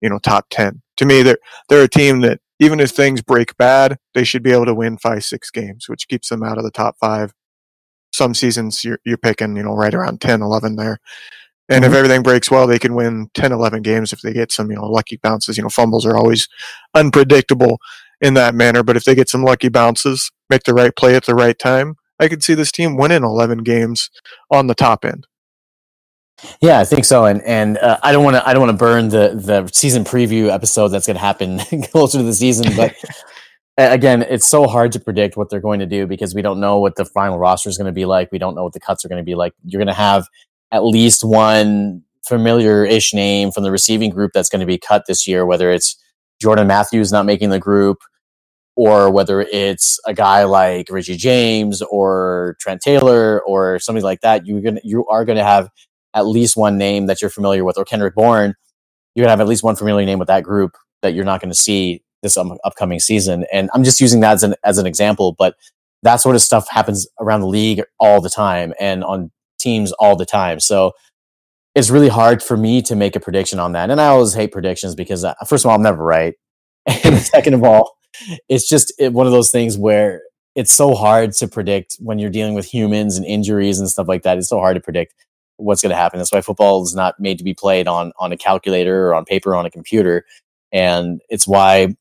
[0.00, 0.82] you know, top ten.
[0.98, 1.38] To me, they're
[1.68, 4.98] they're a team that even if things break bad, they should be able to win
[4.98, 7.32] five, six games, which keeps them out of the top five.
[8.12, 10.98] Some seasons you're you're picking, you know, right around 10, 11 there.
[11.68, 11.92] And mm-hmm.
[11.92, 14.76] if everything breaks well, they can win 10, 11 games if they get some, you
[14.76, 15.56] know, lucky bounces.
[15.56, 16.48] You know, fumbles are always
[16.94, 17.78] unpredictable
[18.20, 18.82] in that manner.
[18.82, 21.94] But if they get some lucky bounces, make the right play at the right time,
[22.18, 24.10] I could see this team winning 11 games
[24.50, 25.26] on the top end.
[26.60, 28.82] Yeah, I think so, and and uh, I don't want to I don't want to
[28.84, 32.94] burn the the season preview episode that's going to happen closer to the season, but
[33.76, 36.78] again, it's so hard to predict what they're going to do because we don't know
[36.78, 38.30] what the final roster is going to be like.
[38.32, 39.52] We don't know what the cuts are going to be like.
[39.64, 40.26] You're going to have
[40.72, 45.26] at least one familiar-ish name from the receiving group that's going to be cut this
[45.26, 45.96] year, whether it's
[46.40, 47.98] Jordan Matthews not making the group,
[48.76, 54.46] or whether it's a guy like Richie James or Trent Taylor or something like that,
[54.46, 55.68] you're gonna you are gonna have
[56.14, 58.54] at least one name that you're familiar with, or Kendrick Bourne,
[59.14, 61.54] you're gonna have at least one familiar name with that group that you're not to
[61.54, 63.46] see this um, upcoming season.
[63.52, 65.54] And I'm just using that as an as an example, but
[66.02, 70.16] that sort of stuff happens around the league all the time and on teams all
[70.16, 70.60] the time.
[70.60, 70.92] So
[71.74, 73.90] it's really hard for me to make a prediction on that.
[73.90, 76.34] And I always hate predictions because, uh, first of all, I'm never right.
[77.04, 77.96] And second of all,
[78.48, 80.22] it's just one of those things where
[80.56, 84.22] it's so hard to predict when you're dealing with humans and injuries and stuff like
[84.22, 84.38] that.
[84.38, 85.14] It's so hard to predict
[85.60, 86.18] what's going to happen.
[86.18, 89.24] That's why football is not made to be played on on a calculator or on
[89.24, 90.24] paper or on a computer,
[90.72, 91.94] and it's why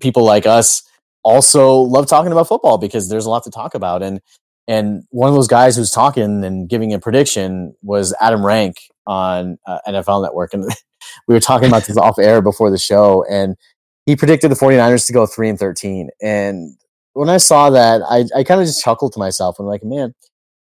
[0.00, 0.82] people like us
[1.24, 4.02] also love talking about football because there's a lot to talk about.
[4.02, 4.20] And
[4.68, 8.76] and one of those guys who's talking and giving a prediction was Adam Rank
[9.06, 10.64] on uh, NFL Network, and
[11.28, 13.56] we were talking about this off air before the show, and
[14.06, 16.76] he predicted the 49ers to go 3 and 13 and
[17.14, 19.84] when i saw that i, I kind of just chuckled to myself and i'm like
[19.84, 20.14] man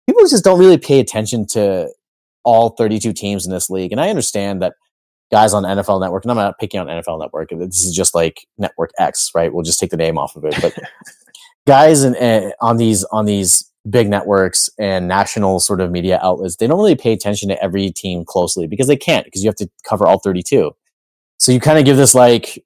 [0.07, 1.88] people just don't really pay attention to
[2.44, 3.92] all 32 teams in this league.
[3.92, 4.74] And i understand that
[5.30, 8.46] guys on nfl network and i'm not picking on nfl network this is just like
[8.59, 9.53] network x right?
[9.53, 10.55] We'll just take the name off of it.
[10.61, 10.74] But
[11.66, 16.57] guys in, uh, on these on these big networks and national sort of media outlets
[16.57, 19.57] they don't really pay attention to every team closely because they can't because you have
[19.57, 20.70] to cover all 32
[21.38, 22.64] so you kind of give this like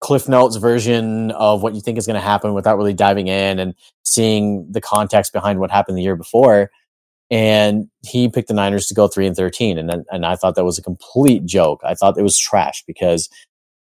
[0.00, 3.58] Cliff Notes version of what you think is going to happen without really diving in
[3.58, 6.70] and seeing the context behind what happened the year before.
[7.30, 10.64] And he picked the Niners to go three and thirteen, and and I thought that
[10.64, 11.80] was a complete joke.
[11.84, 13.28] I thought it was trash because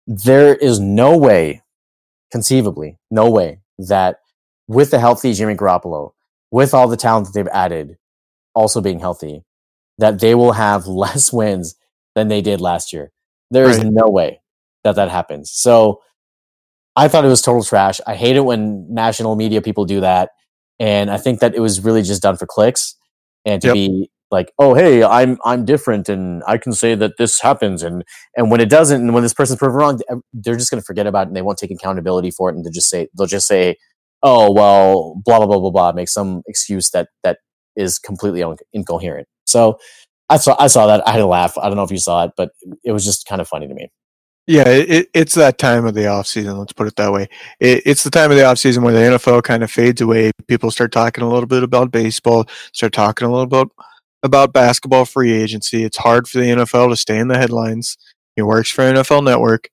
[0.07, 1.63] there is no way,
[2.33, 4.21] conceivably, no way that
[4.67, 6.13] with the healthy Jimmy Garoppolo,
[6.51, 7.99] with all the talent that they've added,
[8.55, 9.45] also being healthy,
[9.99, 11.75] that they will have less wins
[12.15, 13.13] than they did last year.
[13.51, 13.93] There is right.
[13.93, 14.41] no way
[14.85, 15.51] that that happens.
[15.53, 16.01] So
[16.97, 18.01] I thought it was total trash.
[18.07, 20.31] I hate it when national media people do that.
[20.81, 22.97] And I think that it was really just done for clicks
[23.45, 23.75] and to yep.
[23.75, 28.05] be like, oh hey, I'm I'm different and I can say that this happens and
[28.37, 30.01] and when it doesn't and when this person's proven wrong,
[30.33, 32.71] they're just gonna forget about it and they won't take accountability for it and they
[32.71, 33.77] just say they'll just say,
[34.23, 37.39] oh well, blah blah blah blah blah, make some excuse that that
[37.77, 39.29] is completely un- incoherent.
[39.47, 39.79] So
[40.29, 41.07] I saw I saw that.
[41.07, 41.57] I had a laugh.
[41.57, 42.51] I don't know if you saw it, but
[42.85, 43.91] it was just kind of funny to me.
[44.49, 46.57] Yeah, it, it's that time of the off season.
[46.57, 47.29] Let's put it that way.
[47.61, 50.31] It, it's the time of the off season where the NFL kind of fades away.
[50.47, 53.71] People start talking a little bit about baseball, start talking a little about
[54.23, 55.85] about basketball free agency.
[55.85, 57.99] It's hard for the NFL to stay in the headlines.
[58.37, 59.69] He works for NFL Network.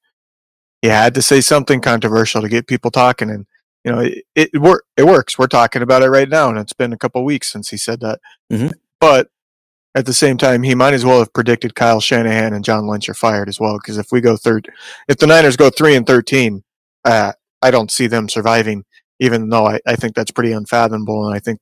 [0.81, 3.45] He had to say something controversial to get people talking, and
[3.85, 5.39] you know it it, wor- it works.
[5.39, 8.01] We're talking about it right now, and it's been a couple weeks since he said
[8.01, 8.19] that.
[8.51, 8.73] Mhm.
[8.99, 9.29] But
[9.95, 13.07] at the same time, he might as well have predicted Kyle Shanahan and John Lynch
[13.07, 13.77] are fired as well.
[13.77, 14.69] Because if we go third,
[15.07, 16.63] if the Niners go three and thirteen,
[17.05, 17.31] uh,
[17.61, 18.83] I don't see them surviving.
[19.21, 21.59] Even though I, I think that's pretty unfathomable, and I think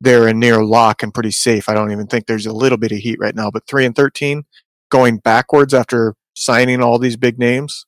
[0.00, 1.68] they're a near lock and pretty safe.
[1.68, 3.50] I don't even think there's a little bit of heat right now.
[3.50, 4.44] But three and thirteen,
[4.90, 7.86] going backwards after signing all these big names,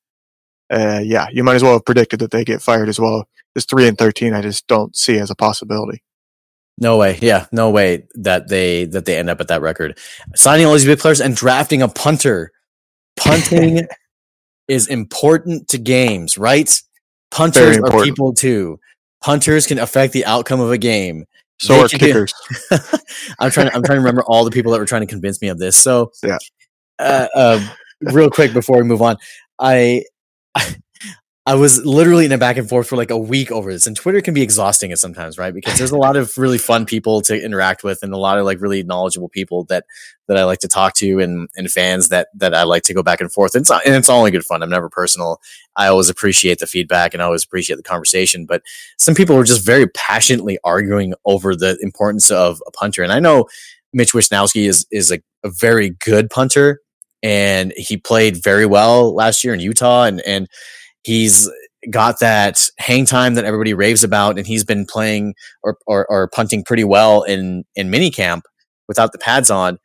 [0.71, 3.27] uh, yeah, you might as well have predicted that they get fired as well.
[3.57, 6.05] This three and thirteen, I just don't see as a possibility.
[6.79, 7.19] No way.
[7.21, 9.99] Yeah, no way that they that they end up at that record.
[10.35, 12.51] Signing all these big players and drafting a punter.
[13.17, 13.87] Punting
[14.69, 16.81] is important to games, right?
[17.31, 18.81] Punters are people too.
[19.23, 21.27] Punters can affect the outcome of a game.
[21.61, 22.35] So They are kickers.
[23.39, 23.69] I'm trying.
[23.69, 25.59] To, I'm trying to remember all the people that were trying to convince me of
[25.59, 25.77] this.
[25.77, 26.39] So, Yeah.
[26.99, 27.69] Uh, uh,
[28.01, 29.17] real quick before we move on,
[29.59, 30.05] I,
[30.55, 30.77] I
[31.57, 34.21] was literally in a back and forth for like a week over this, and Twitter
[34.21, 35.53] can be exhausting at sometimes, right?
[35.53, 38.45] Because there's a lot of really fun people to interact with, and a lot of
[38.45, 39.85] like really knowledgeable people that
[40.29, 43.03] that I like to talk to, and and fans that that I like to go
[43.03, 43.57] back and forth.
[43.57, 44.63] And it's and it's all in good fun.
[44.63, 45.41] I'm never personal.
[45.75, 48.47] I always appreciate the feedback, and I always appreciate the conversation.
[48.47, 48.63] But
[48.97, 53.19] some people were just very passionately arguing over the importance of a punter, and I
[53.19, 53.47] know
[53.93, 56.83] Mitch Wishnowsky is is a, a very good punter,
[57.21, 60.47] and he played very well last year in Utah, and and
[61.03, 61.51] he's
[61.91, 66.29] got that hang time that everybody raves about, and he's been playing or or, or
[66.29, 68.43] punting pretty well in in minicamp
[68.89, 69.79] without the pads on.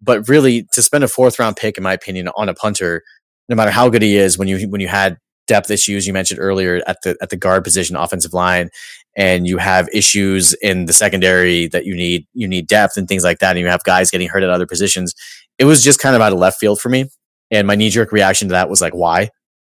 [0.00, 3.02] But really, to spend a fourth round pick, in my opinion, on a punter,
[3.48, 6.38] no matter how good he is, when you when you had depth issues you mentioned
[6.38, 8.70] earlier at the at the guard position, offensive line,
[9.16, 13.24] and you have issues in the secondary that you need you need depth and things
[13.24, 15.14] like that, and you have guys getting hurt at other positions.
[15.58, 17.06] It was just kind of out of left field for me,
[17.50, 19.30] and my knee jerk reaction to that was like, why,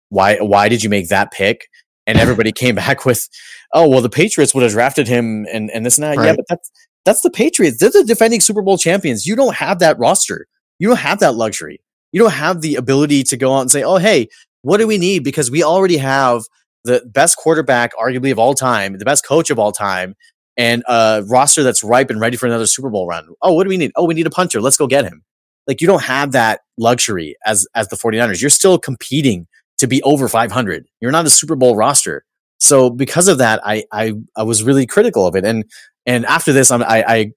[0.10, 1.68] why, why did you make that pick?
[2.08, 3.28] And everybody came back with,
[3.74, 6.24] oh well, the Patriots would have drafted him and and this and that.
[6.24, 6.72] Yeah, but that's
[7.06, 7.80] that's the Patriots.
[7.80, 9.26] They're the defending Super Bowl champions.
[9.26, 10.48] You don't have that roster.
[10.80, 11.82] You don't have that luxury.
[12.12, 14.30] You don't have the ability to go out and say, oh hey,
[14.62, 15.24] what do we need?
[15.24, 16.44] Because we already have
[16.84, 20.16] the best quarterback, arguably of all time, the best coach of all time,
[20.58, 23.28] and a roster that's ripe and ready for another Super Bowl run.
[23.42, 23.92] Oh, what do we need?
[23.96, 24.62] Oh, we need a punter.
[24.62, 25.24] Let's go get him.
[25.68, 28.42] Like you don't have that luxury as as the 49ers.
[28.42, 29.48] You're still competing
[29.80, 30.86] to be over 500.
[31.02, 32.24] You're not a Super Bowl roster.
[32.60, 35.46] So because of that, I I, I was really critical of it.
[35.46, 35.66] And
[36.06, 37.32] and after this, I'm, I I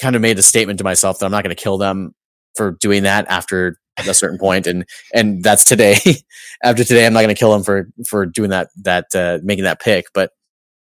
[0.00, 2.14] kind of made a statement to myself that I'm not going to kill them
[2.56, 4.84] for doing that after a certain point and
[5.14, 5.96] and that's today
[6.62, 9.64] after today i'm not going to kill him for for doing that that uh, making
[9.64, 10.32] that pick but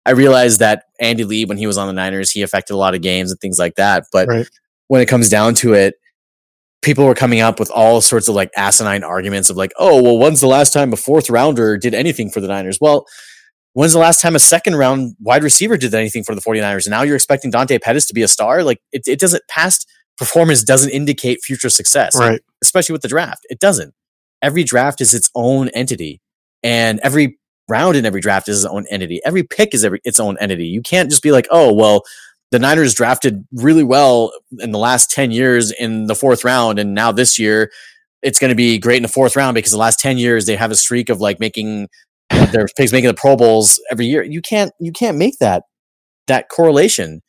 [0.07, 2.95] i realized that andy lee when he was on the niners he affected a lot
[2.95, 4.49] of games and things like that but Right.
[4.87, 5.93] when it comes down to it
[6.83, 10.17] people were coming up with all sorts of like asinine arguments of like oh well
[10.19, 13.05] when's the last time a fourth rounder did anything for the niners well
[13.73, 16.91] when's the last time a second round wide receiver did anything for the 49ers and
[16.91, 20.61] now you're expecting dante pettis to be a star like it, it doesn't past performance
[20.63, 22.41] doesn't indicate future success Right.
[22.61, 23.41] especially with the draft.
[23.49, 23.93] It doesn't.
[24.43, 26.21] Every draft is its own entity,
[26.61, 29.21] and every round in every draft is its own entity.
[29.25, 30.67] Every pick is every its own entity.
[30.67, 32.03] You can't just be like, oh well,
[32.53, 36.93] the Niners drafted really well in the last ten years in the fourth round, and
[36.93, 37.71] now this year
[38.21, 40.55] it's going to be great in the fourth round because the last ten years they
[40.55, 41.89] have a streak of like making
[42.51, 44.21] their picks making the Pro Bowls every year.
[44.21, 45.63] You can't you can't make that
[46.27, 47.23] that correlation.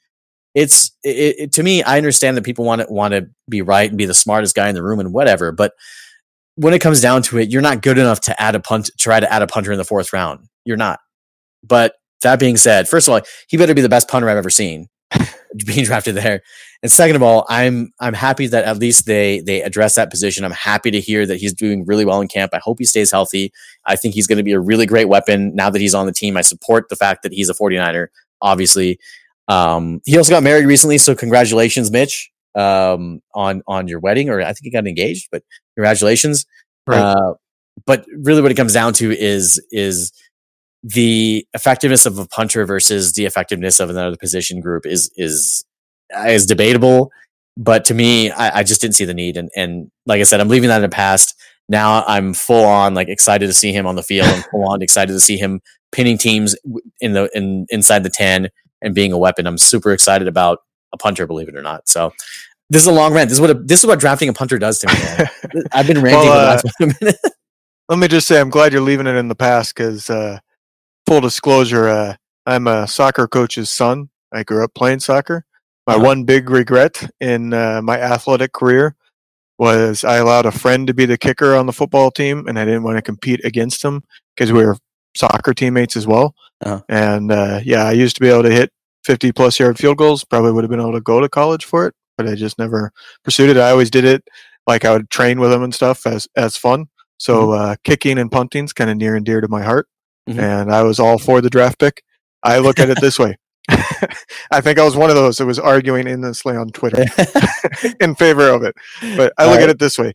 [0.55, 3.89] It's it, it, to me i understand that people want to want to be right
[3.89, 5.73] and be the smartest guy in the room and whatever but
[6.55, 9.19] when it comes down to it you're not good enough to add a punt try
[9.19, 10.47] to add a punter in the fourth round.
[10.65, 11.01] You're not.
[11.65, 14.51] But that being said first of all he better be the best punter i've ever
[14.51, 14.87] seen
[15.67, 16.43] being drafted there.
[16.83, 20.45] And second of all i'm i'm happy that at least they they address that position.
[20.45, 22.53] I'm happy to hear that he's doing really well in camp.
[22.53, 23.53] I hope he stays healthy.
[23.87, 26.13] I think he's going to be a really great weapon now that he's on the
[26.13, 26.37] team.
[26.37, 28.09] I support the fact that he's a 49er
[28.45, 29.01] obviously.
[29.49, 34.41] Um, he also got married recently, so congratulations, Mitch, um, on on your wedding, or
[34.41, 35.43] I think he got engaged, but
[35.77, 36.47] congratulations.
[36.87, 36.99] Right.
[37.01, 37.35] Uh,
[37.87, 40.13] but really, what it comes down to is is
[40.85, 45.65] the effectiveness of a punter versus the effectiveness of another position group is is
[46.27, 47.11] is debatable.
[47.57, 50.41] But to me, I, I just didn't see the need, and and like I said,
[50.41, 51.35] I'm leaving that in the past.
[51.69, 54.29] Now I'm full on like excited to see him on the field.
[54.29, 55.61] I'm full on excited to see him
[55.91, 56.55] pinning teams
[57.01, 58.51] in the in inside the ten
[58.83, 59.47] and being a weapon.
[59.47, 60.59] I'm super excited about
[60.93, 61.89] a punter, believe it or not.
[61.89, 62.13] So
[62.69, 63.31] this is a long rant.
[63.31, 65.63] This is what a, this is what drafting a punter does to me.
[65.73, 67.21] I've been ranting Well, for the last minute.
[67.89, 70.39] Let me just say, I'm glad you're leaving it in the past because, uh,
[71.07, 72.15] full disclosure, uh,
[72.47, 74.11] I'm a soccer coach's son.
[74.33, 75.45] I grew up playing soccer.
[75.87, 76.05] My Uh-huh.
[76.05, 78.97] one big regret in uh, my athletic career
[79.59, 82.65] was I allowed a friend to be the kicker on the football team, and I
[82.65, 84.03] didn't want to compete against him
[84.35, 84.77] because we were
[85.17, 86.35] soccer teammates as well.
[86.65, 86.81] Uh-huh.
[86.89, 88.71] And uh, yeah, I used to be able to hit
[89.05, 90.25] 50 plus yard field goals.
[90.25, 92.91] Probably would have been able to go to college for it, but I just never
[93.23, 93.57] pursued it.
[93.59, 94.25] I always did it
[94.67, 96.87] like I would train with him and stuff as as fun.
[97.19, 99.87] So uh, kicking and punting's kind of near and dear to my heart,
[100.29, 100.39] Mhm.
[100.39, 102.03] and I was all for the draft pick.
[102.43, 103.37] I look at it this way.
[104.51, 107.05] I think I was one of those that was arguing endlessly on Twitter
[108.01, 108.75] in favor of it.
[109.17, 109.63] But I look Right.
[109.65, 110.13] at it this way.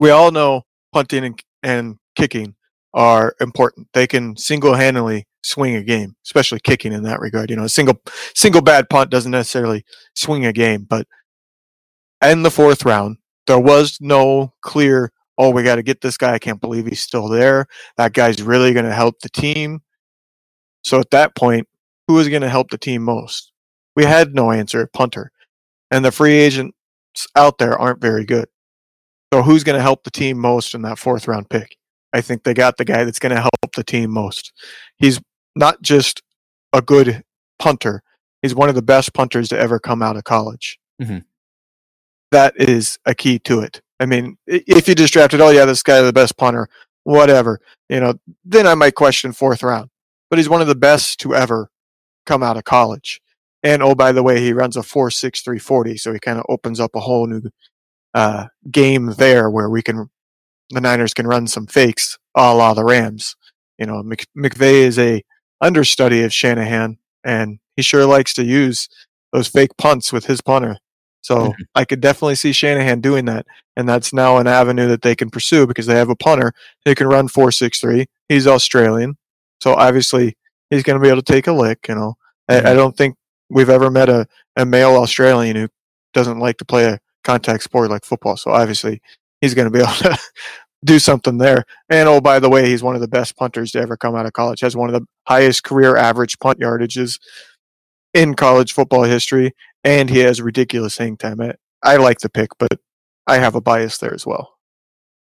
[0.00, 0.62] We all know
[0.92, 2.54] punting and, and kicking
[2.94, 3.88] are important.
[3.92, 7.50] They can single-handedly swing a game, especially kicking in that regard.
[7.50, 8.00] You know, a single
[8.34, 11.06] single bad punt doesn't necessarily swing a game, but
[12.24, 16.34] in the fourth round, there was no clear, oh, we got to get this guy.
[16.34, 17.66] I can't believe he's still there.
[17.96, 19.80] That guy's really going to help the team.
[20.84, 21.68] So at that point,
[22.08, 23.52] who is going to help the team most?
[23.94, 25.30] We had no answer at punter.
[25.90, 26.74] And the free agents
[27.36, 28.48] out there aren't very good.
[29.32, 31.76] So who's going to help the team most in that fourth round pick?
[32.12, 34.52] I think they got the guy that's going to help the team most.
[34.96, 35.20] He's
[35.54, 36.22] not just
[36.72, 37.22] a good
[37.58, 38.02] punter,
[38.42, 40.78] he's one of the best punters to ever come out of college.
[41.00, 41.24] Mhm.
[42.30, 43.82] That is a key to it.
[44.00, 46.68] I mean, if you just drafted, oh, yeah, this guy's the best punter,
[47.04, 49.90] whatever, you know, then I might question fourth round.
[50.30, 51.70] But he's one of the best to ever
[52.26, 53.20] come out of college.
[53.62, 56.38] And oh, by the way, he runs a four six three forty, so he kind
[56.38, 57.42] of opens up a whole new
[58.14, 60.10] uh, game there where we can,
[60.70, 63.34] the Niners can run some fakes a la the Rams.
[63.78, 65.24] You know, Mc, McVay is a
[65.60, 68.88] understudy of Shanahan, and he sure likes to use
[69.32, 70.78] those fake punts with his punter.
[71.20, 71.54] So Mhm.
[71.74, 73.46] I could definitely see Shanahan doing that,
[73.76, 76.52] and that's now an avenue that they can pursue because they have a punter
[76.84, 78.06] who can run 4.63.
[78.28, 79.16] He's Australian,
[79.60, 80.36] so obviously
[80.70, 81.86] he's going to be able to take a lick.
[81.88, 82.16] You know,
[82.48, 83.16] I, I don't think
[83.50, 85.68] we've ever met a, a male Australian who
[86.14, 88.36] doesn't like to play a contact sport like football.
[88.36, 89.00] So obviously
[89.40, 90.18] he's going to be able to
[90.84, 91.64] do something there.
[91.90, 94.26] And oh, by the way, he's one of the best punters to ever come out
[94.26, 94.60] of college.
[94.60, 97.18] Has one of the highest career average punt yardages
[98.14, 99.54] in college football history,
[99.84, 101.40] and he has ridiculous hang time.
[101.40, 102.80] I, I like the pick, but
[103.26, 104.54] I have a bias there as well.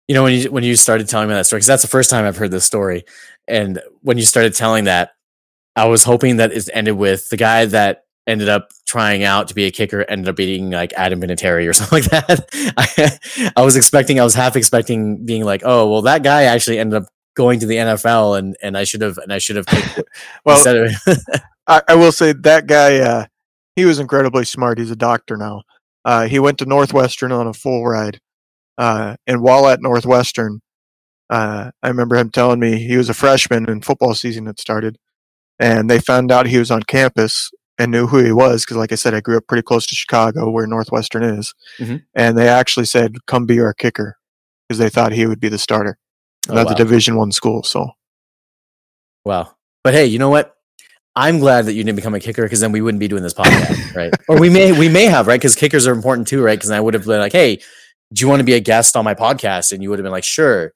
[0.09, 2.11] You know, when you when you started telling me that story, because that's the first
[2.11, 3.05] time I've heard this story,
[3.49, 5.11] and when you started telling that,
[5.75, 9.55] I was hoping that it ended with the guy that ended up trying out to
[9.55, 12.73] be a kicker ended up being like Adam Vinatieri or something like that.
[12.77, 16.79] I, I was expecting, I was half expecting being like, oh, well, that guy actually
[16.79, 19.67] ended up going to the NFL, and and I should have and I should have
[20.45, 20.93] Well, of
[21.69, 23.27] I, I will say that guy, uh,
[23.77, 24.79] he was incredibly smart.
[24.79, 25.63] He's a doctor now.
[26.05, 28.21] Uh, he went to Northwestern on a full ride.
[28.79, 30.61] Uh, and while at Northwestern,
[31.31, 34.99] uh, I remember him telling me he was a freshman and football season had started.
[35.59, 38.93] And they found out he was on campus and knew who he was because, like
[38.93, 41.55] I said, I grew up pretty close to Chicago where Northwestern is.
[41.79, 42.05] Mhm.
[42.15, 44.17] And they actually said, come be our kicker
[44.69, 45.99] because they thought he would be the starter.
[46.49, 46.75] Oh, That's wow.
[46.75, 47.63] a Division One school.
[47.63, 47.91] So
[49.25, 49.57] Wow.
[49.83, 50.56] But hey, you know what?
[51.17, 53.33] I'm glad that you didn't become a kicker because then we wouldn't be doing this
[53.35, 54.13] podcast, right?
[54.29, 55.41] Or we may we may have, right?
[55.41, 56.59] Because kickers are important too, right?
[56.59, 57.57] Because I would have been like, hey,
[58.13, 59.73] do you want to be a guest on my podcast?
[59.73, 60.73] And you would have been like, sure.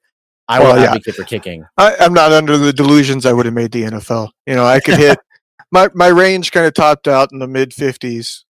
[0.49, 0.87] I will Well, yeah.
[0.87, 1.65] advocate for kicking.
[1.77, 4.31] I, I'm not under the delusions I would have made the NFL.
[4.47, 5.19] You know, I could hit
[5.71, 8.45] my my range kind of topped out in the mid 50s,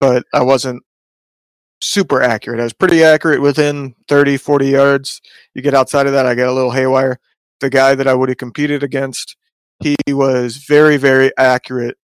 [0.00, 0.82] but I wasn't
[1.82, 2.60] super accurate.
[2.60, 5.20] I was pretty accurate within 30, 40 yards.
[5.54, 7.18] You get outside of that, I get a little haywire.
[7.60, 9.36] The guy that I would have competed against,
[9.82, 11.96] he was very, very accurate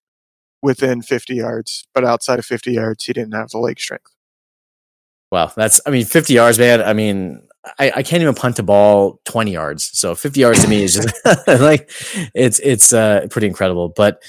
[0.62, 4.14] within 50 yards, but outside of 50 yards, he didn't have the leg strength.
[5.30, 6.80] Wow, that's I mean, 50 yards, man.
[6.82, 7.42] I mean,
[7.78, 9.90] I, I can't even punt a ball 20 yards.
[9.98, 11.14] So 50 yards to me is just
[11.46, 11.90] like
[12.34, 13.90] it's it's uh pretty incredible.
[13.90, 14.22] But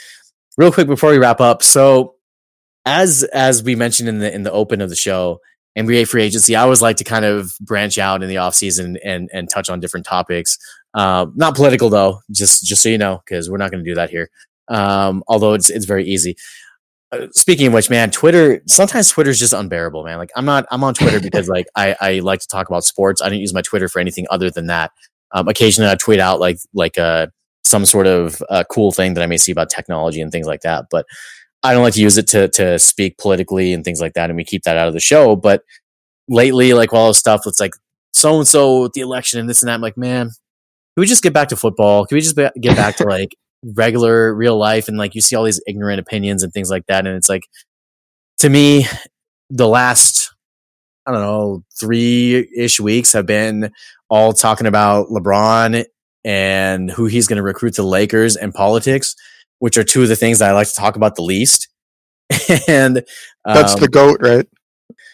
[0.58, 2.16] real quick before we wrap up, so
[2.86, 5.40] as as we mentioned in the in the open of the show,
[5.78, 9.30] NBA free agency, I always like to kind of branch out in the offseason and
[9.32, 10.58] and touch on different topics.
[10.94, 13.96] Uh, not political though, just just so you know, because we're not going to do
[13.96, 14.30] that here.
[14.70, 16.36] Um, although it's it's very easy.
[17.12, 20.18] Uh, speaking of which, man, Twitter sometimes Twitter is just unbearable, man.
[20.18, 23.22] Like I'm not I'm on Twitter because like I I like to talk about sports.
[23.22, 24.92] I don't use my Twitter for anything other than that.
[25.32, 27.28] Um, occasionally I tweet out like like uh
[27.64, 30.62] some sort of uh, cool thing that I may see about technology and things like
[30.62, 31.06] that, but
[31.64, 34.38] I don't like to use it to to speak politically and things like that, and
[34.38, 35.36] we keep that out of the show.
[35.36, 35.64] But
[36.28, 37.74] lately, like all this stuff, it's like
[38.14, 39.76] so and so with the election and this and that.
[39.76, 40.32] I'm like, man,
[40.98, 42.06] we just get back to football?
[42.06, 43.36] Can we just ba- get back to like
[43.76, 44.88] regular real life?
[44.88, 47.44] And like you see all these ignorant opinions and things like that, and it's like
[48.40, 48.86] to me,
[49.50, 50.34] the last
[51.06, 53.72] I don't know three ish weeks have been
[54.10, 55.86] all talking about LeBron
[56.24, 59.16] and who he's going to recruit to Lakers and politics,
[59.60, 61.70] which are two of the things that I like to talk about the least.
[62.68, 63.04] and um,
[63.46, 64.48] That's the goat, right?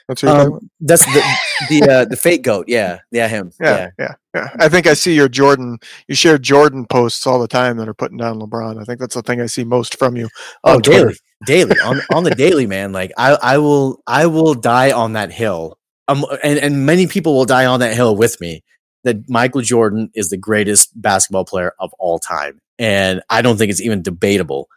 [0.08, 1.38] That's what you're talking um, that's the
[1.70, 2.66] the uh, the fake goat.
[2.68, 3.52] Yeah, yeah, him.
[3.60, 4.50] Yeah, yeah, yeah.
[4.60, 5.78] I think I see your Jordan.
[6.08, 8.80] You share Jordan posts all the time that are putting down LeBron.
[8.80, 10.30] I think that's the thing I see most from you.
[10.64, 11.14] Oh, Twitter.
[11.46, 12.92] daily, daily on on the daily, man.
[12.92, 15.78] Like I, I will, I will die on that hill.
[16.08, 18.64] Um, and and many people will die on that hill with me.
[19.04, 23.70] That Michael Jordan is the greatest basketball player of all time, and I don't think
[23.70, 24.68] it's even debatable.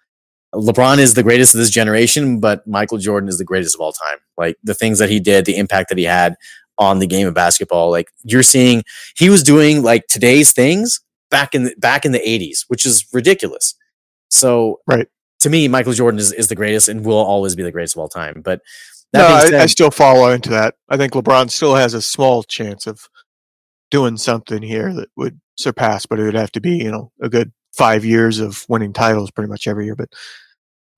[0.55, 3.93] LeBron is the greatest of this generation, but Michael Jordan is the greatest of all
[3.93, 4.19] time.
[4.37, 6.37] Like the things that he did, the impact that he had
[6.79, 7.91] on the game of basketball.
[7.91, 8.83] Like you're seeing,
[9.17, 11.01] he was doing like today's things
[11.31, 13.75] back in the, back in the 80s, which is ridiculous.
[14.31, 15.09] So, Right.
[15.41, 18.01] to me, Michael Jordan is, is the greatest and will always be the greatest of
[18.01, 18.41] all time.
[18.45, 18.61] But
[19.13, 20.75] that No, I, I still follow into that.
[20.89, 23.09] I think LeBron still has a small chance of
[23.91, 27.29] doing something here that would surpass, but it would have to be, you know, a
[27.29, 29.97] good five years of winning titles pretty much every year.
[29.97, 30.11] But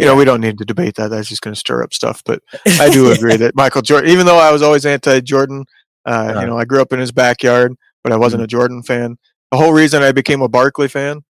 [0.00, 1.08] you know, we don't need to debate that.
[1.08, 2.22] That's just going to stir up stuff.
[2.24, 5.64] But I do agree that Michael Jordan, even though I was always anti-Jordan,
[6.06, 9.16] uh, you know, I grew up in his backyard, but I wasn't a Jordan fan.
[9.50, 11.22] The whole reason I became a Barkley fan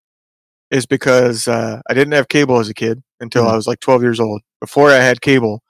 [0.71, 3.51] is because uh, I didn't have cable as a kid until Mhm.
[3.53, 4.43] I was like 12 years old.
[4.61, 5.63] Before I had cable,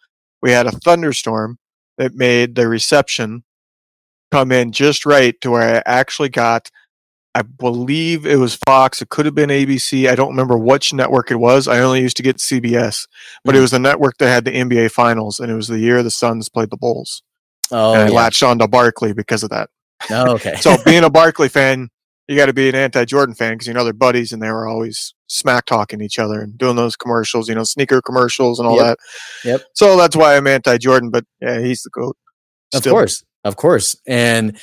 [0.42, 1.58] we had a thunderstorm
[1.96, 3.44] that made the reception
[4.30, 6.70] come in just right to where I actually got.
[7.34, 9.00] I believe it was Fox.
[9.00, 10.08] It could have been ABC.
[10.08, 11.68] I don't remember which network it was.
[11.68, 13.06] I only used to get CBS,
[13.44, 13.62] but it Mhm.
[13.62, 16.48] was the network that had the NBA Finals, and it was the year the Suns
[16.48, 17.22] played the Bulls.
[17.72, 18.12] oh, and I yeah.
[18.14, 19.70] latched on to Barkley because of that.
[20.10, 20.56] oh, okay.
[20.60, 21.88] So being a Barkley fan,
[22.26, 24.66] you got to be an anti-Jordan fan because you know they're buddies and they were
[24.66, 28.76] always smack talking each other and doing those commercials, you know, sneaker commercials and all
[28.76, 28.84] Yep.
[28.86, 28.98] that.
[29.48, 29.62] Yep.
[29.74, 32.16] So that's why I'm anti-Jordan, but yeah, he's the goat.
[32.74, 34.58] Of course, of course, and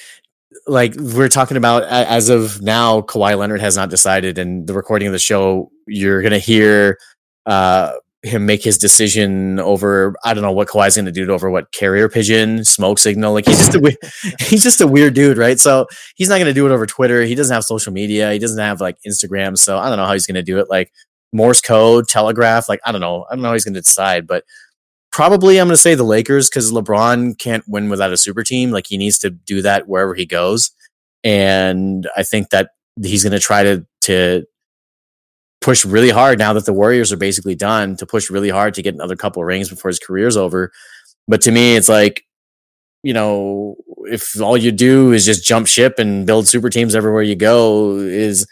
[0.65, 5.07] like we're talking about as of now, Kawhi Leonard has not decided, and the recording
[5.07, 6.97] of the show, you're gonna hear
[7.45, 7.93] uh,
[8.23, 10.15] him make his decision over.
[10.23, 13.33] I don't know what Kawhi's gonna do over what carrier pigeon, smoke signal.
[13.33, 13.97] Like he's just a
[14.39, 15.59] he's just a weird dude, right?
[15.59, 17.23] So he's not gonna do it over Twitter.
[17.23, 18.31] He doesn't have social media.
[18.33, 19.57] He doesn't have like Instagram.
[19.57, 20.69] So I don't know how he's gonna do it.
[20.69, 20.91] Like
[21.33, 22.69] Morse code, telegraph.
[22.69, 23.25] Like I don't know.
[23.29, 24.43] I don't know how he's gonna decide, but
[25.17, 28.69] probably I'm going to say the Lakers because LeBron can't win without a super team.
[28.69, 30.69] Like he needs to do that wherever he goes,
[31.23, 32.69] and I think that
[33.01, 34.45] he's going to try to to
[35.59, 38.83] push really hard now that the Warriors are basically done to push really hard to
[38.83, 40.71] get another couple of rings before his career's over.
[41.27, 42.23] But to me, it's like
[43.01, 47.23] you know if all you do is just jump ship and build super teams everywhere
[47.23, 48.45] you go is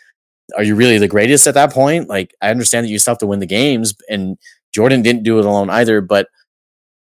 [0.57, 3.18] are you really the greatest at that point like i understand that you still have
[3.18, 4.38] to win the games and
[4.74, 6.28] jordan didn't do it alone either but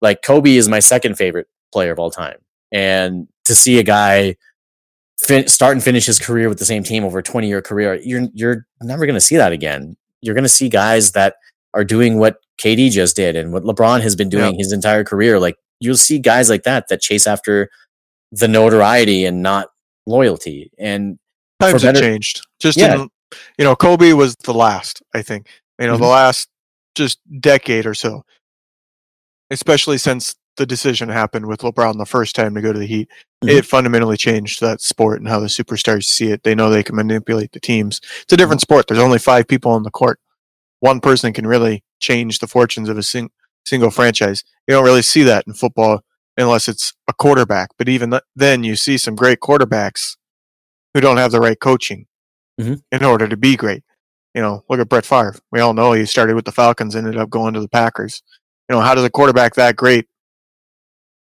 [0.03, 2.37] like Kobe is my second favorite player of all time.
[2.71, 4.35] And to see a guy
[5.19, 7.95] fin- start and finish his career with the same team over a 20 year career,
[8.03, 9.97] you're, you're never going to see that again.
[10.21, 11.37] You're going to see guys that
[11.73, 15.39] are doing what KD just did and what LeBron has been doing his entire career.
[15.39, 17.69] Like you'll see guys like that that chase after
[18.31, 19.69] the notoriety and not
[20.05, 20.71] loyalty.
[20.77, 21.17] And
[21.59, 22.41] Times For have changed.
[22.59, 22.95] Just Yeah.
[23.03, 23.09] in,
[23.57, 25.01] you know, Kobe was the last.
[25.13, 25.47] I think
[25.79, 26.11] you know the Mhm.
[26.11, 26.49] last
[26.95, 28.23] just decade or so,
[29.53, 33.09] especially since the decision happened with LeBron the first time to go to the Heat.
[33.43, 33.49] Mhm.
[33.49, 36.43] It fundamentally changed that sport and how the superstars see it.
[36.43, 37.99] They know they can manipulate the teams.
[38.21, 38.85] It's a different sport.
[38.87, 40.19] There's only five people on the court.
[40.79, 43.31] One person can really change the fortunes of a sing-
[43.65, 44.43] single franchise.
[44.67, 46.01] You don't really see that in football
[46.37, 47.69] unless it's a quarterback.
[47.77, 50.17] But even th- then, you see some great quarterbacks
[50.93, 52.05] who don't have the right coaching
[52.59, 52.81] Mhm.
[52.91, 53.83] in order to be great.
[54.35, 55.35] You know, look at Brett Favre.
[55.51, 58.21] We all know he started with the Falcons, ended up going to the Packers.
[58.69, 60.07] You know, how does a quarterback that great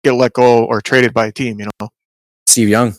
[0.04, 1.60] get let go or traded by a team?
[1.60, 1.90] You know,
[2.48, 2.96] Steve Young,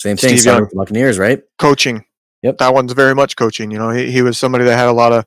[0.00, 0.36] same thing.
[0.38, 0.68] Steve Young.
[0.74, 1.42] Buccaneers, right?
[1.58, 2.04] coaching.
[2.42, 2.56] Yep.
[2.56, 3.70] that one's very much coaching.
[3.70, 5.26] You know, he he was somebody that had a lot of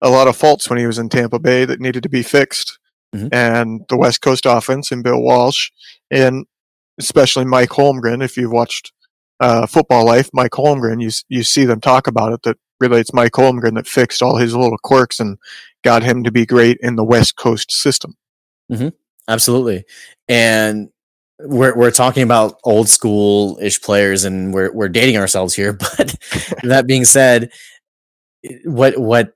[0.00, 2.78] a lot of faults when he was in Tampa Bay that needed to be fixed,
[3.14, 3.28] Mhm.
[3.32, 5.70] and the West Coast offense and Bill Walsh
[6.10, 6.46] and
[6.98, 8.24] especially Mike Holmgren.
[8.24, 8.92] If you've watched
[9.38, 12.42] uh, Football Life, Mike Holmgren, you you see them talk about it.
[12.44, 15.36] That relates Mike Holmgren that fixed all his little quirks and
[15.86, 18.16] got him to be great in the West Coast system.
[18.72, 18.88] Mm-hmm.
[19.28, 19.84] Absolutely.
[20.28, 20.88] And
[21.38, 25.78] we're we're talking about old school ish players and we're we're dating ourselves here.
[25.96, 26.16] But
[26.64, 27.52] that being said,
[28.64, 29.34] what what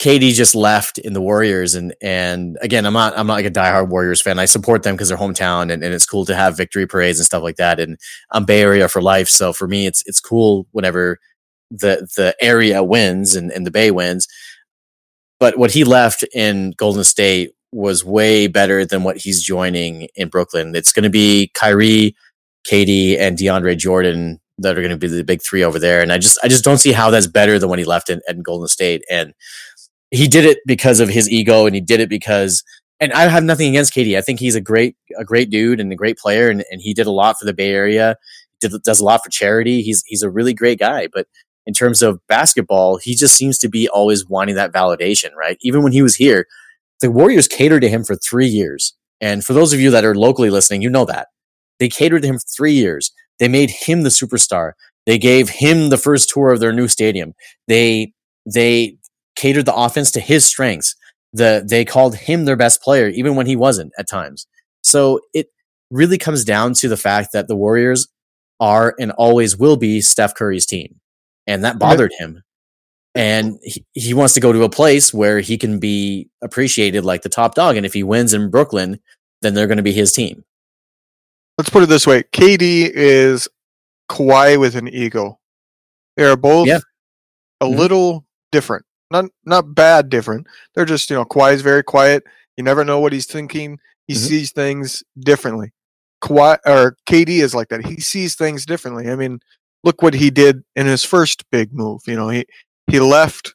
[0.00, 3.50] KD just left in the Warriors and and again I'm not I'm not like a
[3.50, 4.38] diehard Warriors fan.
[4.38, 7.26] I support them because they're hometown and, and it's cool to have victory parades and
[7.26, 7.78] stuff like that.
[7.78, 7.98] And
[8.30, 9.28] I'm Bay Area for life.
[9.28, 11.18] So for me it's it's cool whenever
[11.70, 14.26] the the area wins and, and the Bay wins.
[15.40, 20.28] But what he left in Golden State was way better than what he's joining in
[20.28, 20.74] Brooklyn.
[20.76, 22.14] It's going to be Kyrie,
[22.68, 26.02] KD, and DeAndre Jordan that are going to be the big three over there.
[26.02, 28.20] And I just, I just don't see how that's better than when he left in,
[28.28, 29.02] in Golden State.
[29.10, 29.32] And
[30.10, 32.62] he did it because of his ego, and he did it because
[33.00, 34.16] and I have nothing against KD.
[34.18, 36.92] I think he's a great a great dude and a great player, and, and he
[36.92, 38.16] did a lot for the Bay Area.
[38.60, 39.82] Did, does a lot for charity.
[39.82, 41.26] He's he's a really great guy, but
[41.66, 45.58] in terms of basketball, he just seems to be always wanting that validation, right?
[45.60, 46.46] Even when he was here,
[47.00, 48.94] the Warriors catered to him for three years.
[49.20, 51.28] And for those of you that are locally listening, you know that.
[51.78, 53.12] They catered to him for three years.
[53.38, 54.72] They made him the superstar.
[55.06, 57.34] They gave him the first tour of their new stadium.
[57.68, 58.12] They
[58.46, 58.96] they
[59.36, 60.94] catered the offense to his strengths.
[61.32, 64.46] The they called him their best player, even when he wasn't at times.
[64.82, 65.48] So it
[65.90, 68.08] really comes down to the fact that the Warriors
[68.60, 71.00] are and always will be Steph Curry's team
[71.46, 72.42] and that bothered him.
[73.14, 77.22] And he, he wants to go to a place where he can be appreciated like
[77.22, 77.76] the top dog.
[77.76, 79.00] And if he wins in Brooklyn,
[79.42, 80.44] then they're going to be his team.
[81.58, 83.48] Let's put it this way: KD is
[84.10, 85.38] Kawhi with an ego.
[86.16, 86.78] They are both Yeah.
[87.60, 87.76] a Mhm.
[87.76, 88.84] little different.
[89.10, 90.46] Not not bad different.
[90.74, 92.22] They're just you know Kawhi is very quiet.
[92.56, 93.78] You never know what he's thinking.
[94.06, 94.18] He Mhm.
[94.28, 95.72] sees things differently.
[96.22, 97.84] Kawhi or KD is like that.
[97.84, 99.08] He sees things differently.
[99.10, 99.40] I mean,
[99.84, 102.02] look what he did in his first big move.
[102.06, 102.46] You know, he
[102.86, 103.54] he left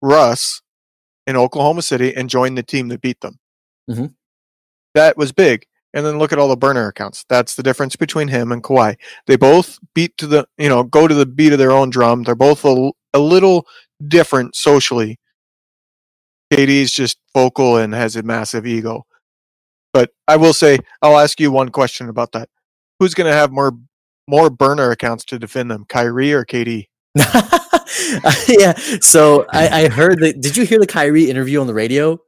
[0.00, 0.62] Russ
[1.26, 3.38] in Oklahoma City and joined the team that beat them.
[3.88, 4.14] Mhm.
[4.94, 5.66] That was big.
[5.94, 7.24] And then look at all the burner accounts.
[7.28, 8.96] That's the difference between him and Kawhi.
[9.26, 12.22] They both beat to the, you know, go to the beat of their own drum.
[12.22, 13.66] They're both a, a little
[14.08, 15.18] different socially.
[16.52, 19.04] KD's just vocal and has a massive ego.
[19.92, 22.48] But I will say, I'll ask you one question about that.
[22.98, 23.72] Who's going to have more
[24.28, 26.86] more burner accounts to defend them, Kyrie or KD?
[28.48, 28.72] yeah.
[29.00, 30.40] So I, I heard that.
[30.40, 32.18] Did you hear the Kyrie interview on the radio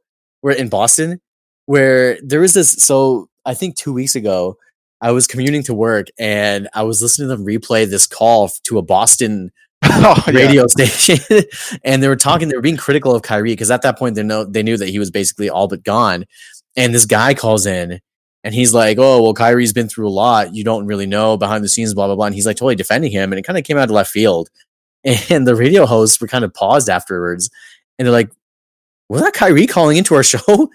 [0.41, 1.21] where in Boston,
[1.65, 2.71] where there was this?
[2.71, 4.57] So I think two weeks ago,
[5.01, 8.77] I was commuting to work and I was listening to them replay this call to
[8.77, 9.51] a Boston
[9.83, 10.33] oh, yeah.
[10.33, 11.19] radio station,
[11.83, 12.47] and they were talking.
[12.47, 14.89] They were being critical of Kyrie because at that point they know they knew that
[14.89, 16.25] he was basically all but gone.
[16.75, 17.99] And this guy calls in,
[18.45, 20.55] and he's like, "Oh, well, Kyrie's been through a lot.
[20.55, 23.11] You don't really know behind the scenes, blah blah blah." And he's like totally defending
[23.11, 24.49] him, and it kind of came out of left field.
[25.29, 27.49] And the radio hosts were kind of paused afterwards,
[27.99, 28.29] and they're like,
[29.09, 30.69] "Was that Kyrie calling into our show?"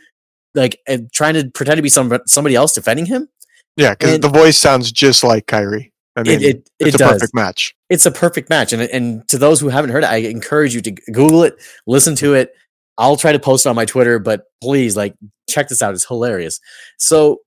[0.54, 3.28] Like and trying to pretend to be some somebody else defending him.
[3.76, 5.92] Yeah, because the voice sounds just like Kyrie.
[6.16, 7.12] I mean, It it, it it's a does.
[7.12, 7.74] perfect match.
[7.88, 8.72] it's a perfect match.
[8.72, 11.54] And and to those who haven't heard it, I encourage you to Google it,
[11.86, 12.52] listen to it.
[12.98, 15.14] I'll try to post it on my Twitter, but please, like,
[15.48, 15.94] check this out.
[15.94, 16.60] It's hilarious.
[16.98, 17.38] So,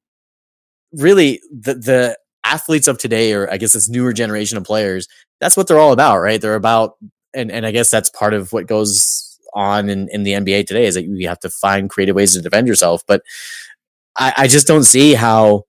[0.94, 5.08] really, the the athletes of today, or I guess this newer generation of players,
[5.40, 6.40] that's what they're all about, right?
[6.40, 6.98] They're about,
[7.34, 10.86] and and I guess that's part of what goes on in, in the NBA today
[10.86, 13.04] is that you have to find creative ways to defend yourself.
[13.08, 13.22] But
[14.18, 15.64] I, I just don't see how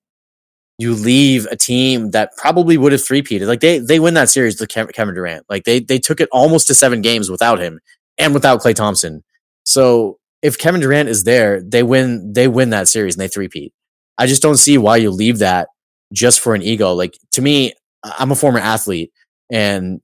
[0.78, 3.46] you leave a team that probably would have three-peated.
[3.46, 5.46] Like they they win that series with Kevin Durant.
[5.48, 7.80] Like they they took it almost to seven games without him
[8.18, 9.22] and without Klay Thompson.
[9.64, 13.72] So if Kevin Durant is there, they win they win that series and they three-peat.
[14.18, 15.68] I just don't see why you leave that
[16.12, 16.92] just for an ego.
[16.92, 17.72] Like to me,
[18.04, 19.12] I- I'm a former athlete
[19.50, 20.00] and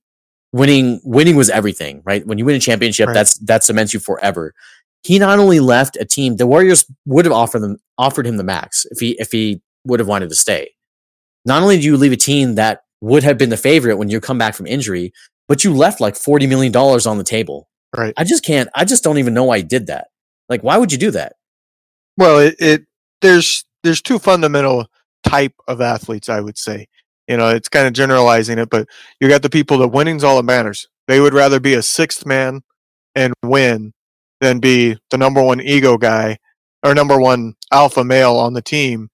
[0.53, 2.27] winning winning was everything, right?
[2.27, 3.15] When you win a championship, Right.
[3.15, 4.53] that's that cements you forever.
[5.03, 8.45] He not only left a team, the Warriors would have offered them offered him the
[8.45, 10.73] max if he if he would have wanted to stay.
[11.47, 14.21] Not only do you leave a team that would have been the favorite when you
[14.21, 15.13] come back from injury,
[15.49, 17.69] but you left like forty million dollars on the table.
[17.97, 18.13] Right.
[18.17, 18.69] I just can't.
[18.75, 20.09] I just don't even know why he did that.
[20.49, 21.35] Like, why would you do that?
[22.19, 22.83] Well, it, it
[23.23, 24.87] there's there's two fundamental
[25.25, 26.87] type of athletes, I would say.
[27.29, 28.89] You know, it's kind of generalizing it, but
[29.21, 30.89] you got the people that winning's all that matters.
[31.07, 32.63] They would rather be a sixth man
[33.15, 33.93] and win
[34.41, 36.39] than be the number one ego guy
[36.83, 39.11] or number one alpha male on the team,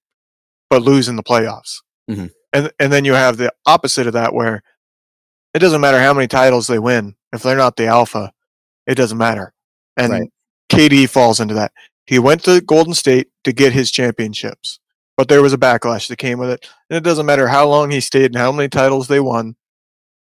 [0.69, 1.81] but lose in the playoffs.
[2.09, 2.31] Mhm.
[2.53, 4.63] And and then you have the opposite of that, where
[5.53, 8.31] it doesn't matter how many titles they win if they're not the alpha,
[8.85, 9.53] it doesn't matter.
[9.97, 10.29] And Right.
[10.69, 11.71] KD falls into that.
[12.07, 14.79] He went to Golden State to get his championships,
[15.15, 16.67] but there was a backlash that came with it.
[16.89, 19.55] And it doesn't matter how long he stayed and how many titles they won.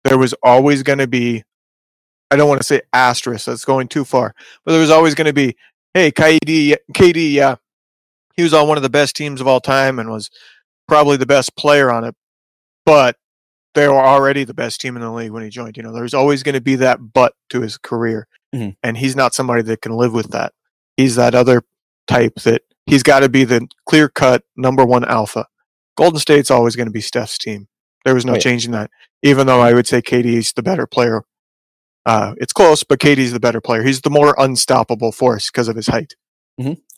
[0.03, 1.43] There was always going to be,
[2.29, 5.27] I don't want to say asterisk, that's going too far, but there was always going
[5.27, 5.55] to be,
[5.93, 7.55] hey, KD, KD, yeah,
[8.35, 10.29] he was on one of the best teams of all time and was
[10.87, 12.15] probably the best player on it,
[12.85, 13.17] but
[13.73, 15.77] they were already the best team in the league when he joined.
[15.77, 18.27] You know, there's always going to be that but to his career.
[18.53, 18.75] Mhm.
[18.83, 20.53] And he's not somebody that can live with that.
[20.97, 21.63] He's that other
[22.07, 25.47] type that he's got to be the clear cut number one alpha.
[25.97, 27.67] Golden State's always going to be Steph's team.
[28.05, 28.41] There was no Right.
[28.41, 28.89] changing that.
[29.21, 31.23] Even though I would say KD's the better player.
[32.05, 33.81] Uh, it's close, but KD's the better player.
[33.83, 36.15] He's the more unstoppable force because of his height.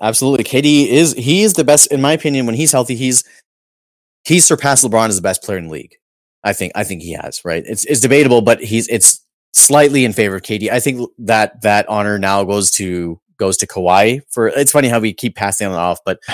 [0.02, 2.46] Absolutely, KD is he is the best in my opinion.
[2.46, 3.24] When he's healthy, he's
[4.26, 5.96] he's surpassed LeBron as the best player in the league.
[6.44, 7.64] I think I think he has right.
[7.66, 9.24] It's it's debatable, but he's it's
[9.54, 10.70] slightly in favor of KD.
[10.72, 14.22] I think that that honor now goes to goes to Kawhi.
[14.30, 16.22] For it's funny how we keep passing it off, but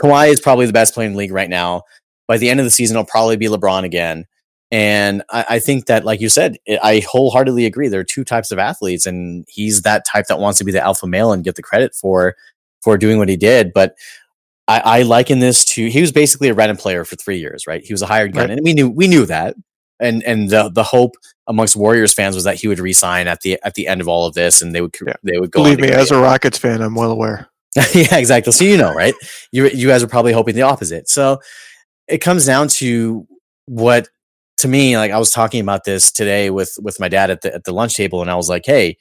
[0.00, 1.82] Kawhi is probably the best player in the league right now.
[2.26, 4.26] By the end of the season, it'll probably be LeBron again.
[4.70, 7.88] And I, I, think that, like you said, I wholeheartedly agree.
[7.88, 10.80] There are two types of athletes, and he's that type that wants to be the
[10.82, 12.36] alpha male and get the credit for
[12.82, 13.72] for doing what he did.
[13.72, 13.96] But
[14.66, 17.82] I, I liken this to he was basically a random player for three years, right?
[17.82, 18.58] He was a hired gun, right.
[18.58, 19.56] and we knew we knew that.
[20.00, 23.58] And and the the hope amongst Warriors fans was that he would resign at the
[23.64, 25.14] at the end of all of this, and they would yeah.
[25.22, 25.62] they would go.
[25.62, 27.48] Believe me, as a Rockets fan, I'm well aware.
[27.94, 28.52] yeah, exactly.
[28.52, 29.14] So you know, right?
[29.52, 31.08] You you guys are probably hoping the opposite.
[31.08, 31.40] So
[32.06, 33.26] it comes down to
[33.66, 34.08] what
[34.58, 37.54] to me, like I was talking about this today with with my dad at the
[37.54, 38.96] at the lunch table, and I was like, hey.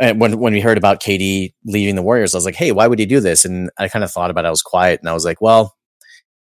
[0.00, 2.86] And when when we heard about KD leaving the Warriors, I was like, "Hey, why
[2.86, 4.48] would he do this?" And I kind of thought about it.
[4.48, 5.76] I was quiet, and I was like, "Well,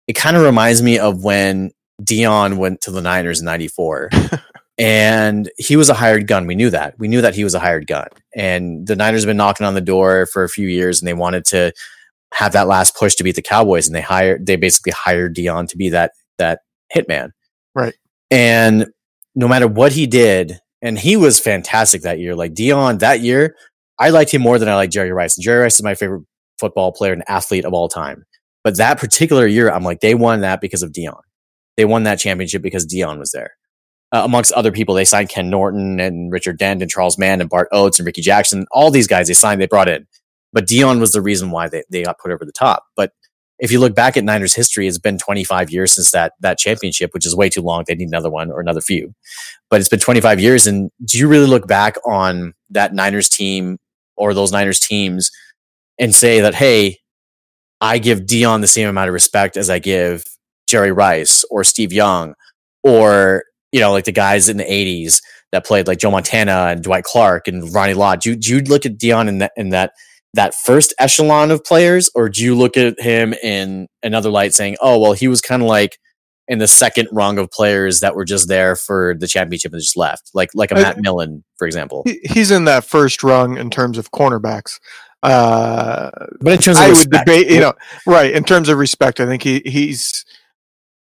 [0.06, 1.70] it kind of reminds me of when
[2.02, 4.10] Deion went to the Niners in '94,
[4.78, 6.46] and he was a hired gun.
[6.46, 6.98] We knew that.
[6.98, 9.74] We knew that he was a hired gun, and the Niners have been knocking on
[9.74, 11.72] the door for a few years, and they wanted to
[12.34, 15.68] have that last push to beat the Cowboys, and they hired they basically hired Deion
[15.68, 16.60] to be that that
[16.94, 17.30] hitman.
[17.74, 17.94] Right.
[18.30, 18.86] And
[19.34, 22.34] no matter what he did, and he was fantastic that year.
[22.34, 23.56] Like Deion that year,
[23.98, 25.36] I liked him more than I like Jerry Rice.
[25.36, 26.24] And Jerry Rice is my favorite
[26.58, 28.24] football player and athlete of all time.
[28.62, 31.20] But that particular year, I'm like, they won that because of Deion.
[31.76, 33.52] They won that championship because Deion was there.
[34.12, 37.50] Uh, amongst other people, they signed Ken Norton and Richard Dent and Charles Mann and
[37.50, 38.66] Bart Oates and Rickey Jackson.
[38.70, 40.06] All these guys they signed, they brought in.
[40.52, 42.84] But Deion was the reason why they, they got put over the top.
[42.96, 43.12] But
[43.58, 47.12] if you look back at Niners history, it's been 25 years since that that championship,
[47.14, 47.84] which is way too long.
[47.86, 49.14] They need another one or another few.
[49.70, 53.78] But it's been 25 years, and do you really look back on that Niners team
[54.16, 55.30] or those Niners teams
[55.98, 56.98] and say that, hey,
[57.80, 60.24] I give Deion the same amount of respect as I give
[60.66, 62.34] Jerry Rice or Steve Young
[62.82, 65.20] or you know like the guys in the 80s
[65.52, 68.20] that played like Joe Montana and Dwight Clark and Ronnie Lott.
[68.20, 69.92] Do, do you look at Deion in that in that
[70.34, 74.76] that first echelon of players, or do you look at him in another light saying,
[74.80, 75.98] oh, well, he was kind of like
[76.46, 79.96] in the second rung of players that were just there for the championship and just
[79.96, 82.04] left, like like a Matt Millen, for example.
[82.22, 84.78] He's in that first rung in terms of cornerbacks.
[85.22, 86.10] Uh,
[86.40, 87.72] but in terms of I respect, would debate, you know,
[88.06, 88.32] right?
[88.32, 90.24] In terms of respect, I think he he's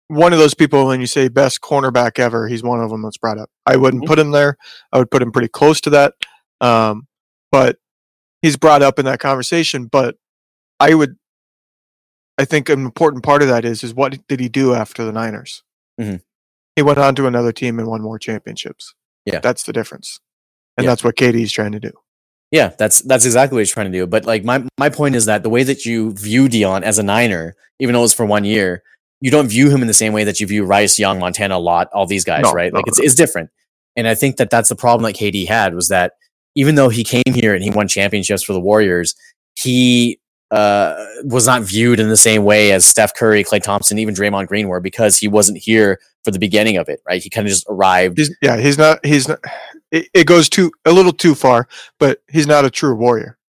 [0.07, 0.87] one of those people.
[0.87, 3.49] When you say best cornerback ever, he's one of them that's brought up.
[3.65, 4.09] I wouldn't mm-hmm.
[4.09, 4.57] put him there.
[4.91, 6.13] I would put him pretty close to that.
[6.61, 7.07] Um,
[7.51, 7.77] but
[8.41, 9.85] he's brought up in that conversation.
[9.85, 10.15] But
[10.79, 11.17] I would,
[12.37, 15.11] I think an important part of that is is what did he do after the
[15.11, 15.63] Niners?
[15.99, 16.17] Mm-hmm.
[16.75, 18.93] He went on to another team and won more championships.
[19.25, 20.19] Yeah, that's the difference,
[20.77, 20.91] and yeah.
[20.91, 21.91] that's what KD's trying to do.
[22.51, 24.05] Yeah, that's that's exactly what he's trying to do.
[24.05, 27.03] But like my my point is that the way that you view Deion as a
[27.03, 28.83] Niner, even though it was for one year,
[29.25, 31.57] you don't view him in the same way that you view Rice, Young, Montana, a
[31.57, 32.71] lot, all these guys, no, right?
[32.71, 33.49] No, like it's, it's different.
[33.95, 36.13] And I think that that's the problem that KD had was that
[36.53, 39.15] even though he came here and he won championships for the Warriors,
[39.55, 40.19] he
[40.51, 44.45] uh, was not viewed in the same way as Steph Curry, Klay Thompson, even Draymond
[44.45, 47.19] Green were because he wasn't here for the beginning of it, right?
[47.19, 48.19] He kind of just arrived.
[48.19, 49.03] He's, yeah, he's not.
[49.03, 49.39] He's not.
[49.89, 51.67] It, it, goes too a little too far,
[51.99, 53.39] but he's not a true warrior.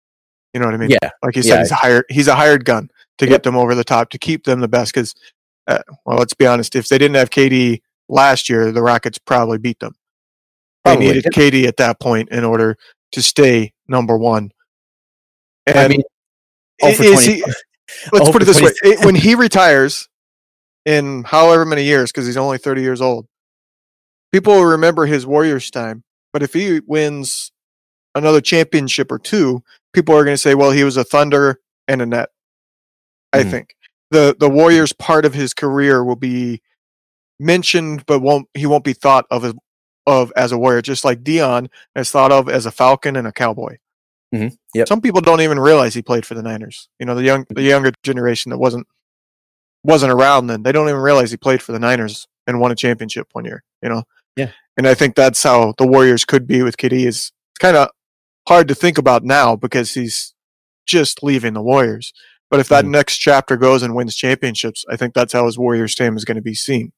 [0.55, 0.89] You know what I mean?
[0.89, 1.11] Yeah.
[1.21, 1.59] Like he said, yeah.
[1.59, 2.05] he's a hired.
[2.09, 3.31] He's a hired gun to yep.
[3.31, 4.91] get them over the top to keep them the best.
[4.91, 5.13] Because,
[5.67, 6.75] uh, well, let's be honest.
[6.75, 9.95] If they didn't have KD last year, the Rockets probably beat them.
[10.83, 11.07] Probably.
[11.07, 12.77] They needed KD at that point in order
[13.11, 14.51] to stay number one.
[15.65, 16.03] And I mean,
[16.81, 17.43] is he,
[18.11, 18.71] let's put it this way:
[19.03, 20.07] when he retires
[20.85, 23.27] in however many years, because he's only thirty years old,
[24.31, 26.03] people will remember his Warriors time.
[26.31, 27.51] But if he wins
[28.15, 29.63] another championship or two,
[29.93, 32.29] people are going to say, "Well, he was a Thunder and a Net."
[33.33, 33.75] I mm think
[34.11, 36.61] the the Warriors part of his career will be
[37.39, 39.53] mentioned, but won't he won't be thought of as
[40.07, 43.31] of as a warrior, just like Deion is thought of as a Falcon and a
[43.31, 43.77] Cowboy.
[44.33, 44.55] Mm-hmm.
[44.73, 44.87] Yep.
[44.87, 46.89] Some people don't even realize he played for the Niners.
[46.99, 47.65] You know, the young the mm-hmm.
[47.65, 48.87] younger generation that wasn't
[49.83, 52.75] wasn't around then, they don't even realize he played for the Niners and won a
[52.75, 53.63] championship one year.
[53.83, 54.03] You know.
[54.35, 54.51] Yeah.
[54.77, 57.05] And I think that's how the Warriors could be with KD.
[57.05, 57.89] Is it's kind of
[58.47, 60.33] hard to think about now because he's
[60.85, 62.13] just leaving the Warriors.
[62.49, 62.91] But if that mm-hmm.
[62.91, 66.35] next chapter goes and wins championships, I think that's how his Warriors team is going
[66.35, 66.91] to be seen.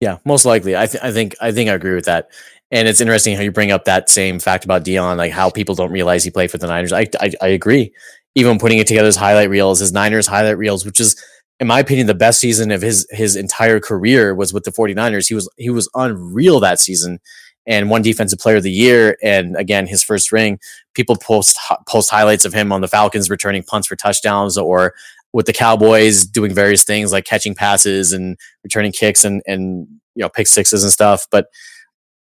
[0.00, 0.76] Yeah, most likely.
[0.76, 2.30] I, th- I think I think I agree with that.
[2.70, 5.74] And it's interesting how you bring up that same fact about Deion, like how people
[5.74, 6.92] don't realize he played for the Niners.
[6.92, 7.92] I, I, I agree.
[8.34, 11.20] Even putting it together as highlight reels, his Niners highlight reels, which is,
[11.60, 15.28] in my opinion, the best season of his his entire career was with the 49ers.
[15.28, 17.20] He was he was unreal that season
[17.68, 19.16] and won defensive player of the year.
[19.22, 20.58] And again, his first ring,
[20.94, 24.94] people post post highlights of him on the Falcons returning punts for touchdowns or
[25.34, 30.22] with the Cowboys doing various things like catching passes and returning kicks and and you
[30.22, 31.26] know pick sixes and stuff.
[31.30, 31.48] But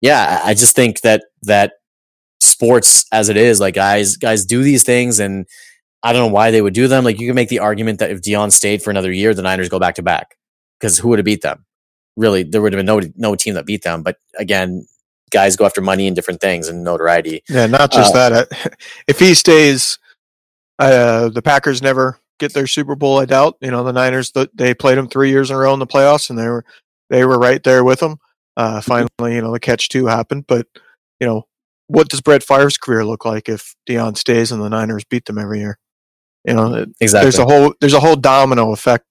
[0.02, 1.72] yeah, I just think that that
[2.40, 3.60] sports as it is.
[3.60, 5.46] Like guys, guys do these things, and
[6.02, 7.02] I don't know why they would do them.
[7.02, 9.70] Like you can make the argument that if Deion stayed for another year, the Niners
[9.70, 10.36] go back to back
[10.78, 11.64] because who would have beat them?
[12.16, 14.02] Really, there would have been no no team that beat them.
[14.02, 14.86] But again,
[15.31, 17.43] guys go after money and different things and notoriety.
[17.48, 18.78] Yeah, not just uh, that.
[19.09, 19.98] If he stays,
[20.78, 23.19] uh, the Packers never get their Super Bowl.
[23.19, 23.57] I doubt.
[23.61, 26.31] You know, the Niners they played them three years in a row in the playoffs,
[26.31, 26.65] and they were
[27.09, 28.19] they were right there with them.
[28.57, 30.66] Uh, finally, you know, the catch two happened, but
[31.20, 31.47] you know,
[31.86, 35.39] what does Brett Favre's career look like if Deion stays and the Niners beat them
[35.39, 35.78] every year?
[36.44, 37.24] You know, exactly.
[37.27, 39.05] There's a whole there's a whole domino effect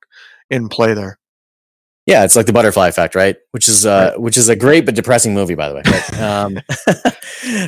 [0.50, 1.19] in play there.
[2.10, 3.36] Yeah, it's like the butterfly effect, right?
[3.52, 4.19] Which is uh, right.
[4.19, 5.84] which is a great but depressing movie, by the way.
[5.86, 6.19] Right?
[6.19, 6.57] um,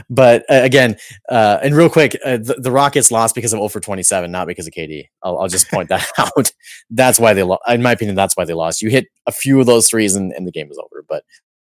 [0.10, 0.98] but uh, again,
[1.30, 4.48] uh, and real quick, uh, the, the, Rockets lost because of 0 for 27, not
[4.48, 5.06] because of KD.
[5.22, 6.52] I'll, I'll just point that out.
[6.90, 7.62] That's why they lost.
[7.68, 8.82] In my opinion, that's why they lost.
[8.82, 11.06] You hit a few of those threes, and, and the game is over.
[11.08, 11.24] But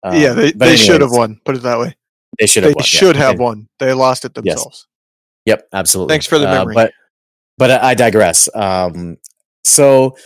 [0.02, 1.40] um, yeah, they, they should have won.
[1.46, 1.96] Put it that way.
[2.38, 2.72] They should have.
[2.72, 3.28] They won, should yeah.
[3.28, 3.66] have won.
[3.78, 4.86] They lost it themselves.
[5.46, 5.56] Yes.
[5.56, 6.12] Yep, absolutely.
[6.12, 6.74] Thanks for the uh, memory.
[6.74, 6.92] but
[7.56, 8.46] but I digress.
[8.54, 9.16] Um,
[9.64, 10.16] so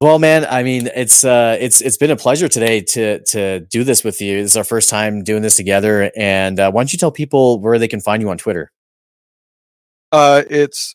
[0.00, 3.82] well, man, I mean, it's uh, it's it's been a pleasure today to to do
[3.82, 4.42] this with you.
[4.42, 7.60] This is our first time doing this together, and uh, why don't you tell people
[7.60, 8.72] where they can find you on Twitter?
[10.12, 10.94] Uh, it's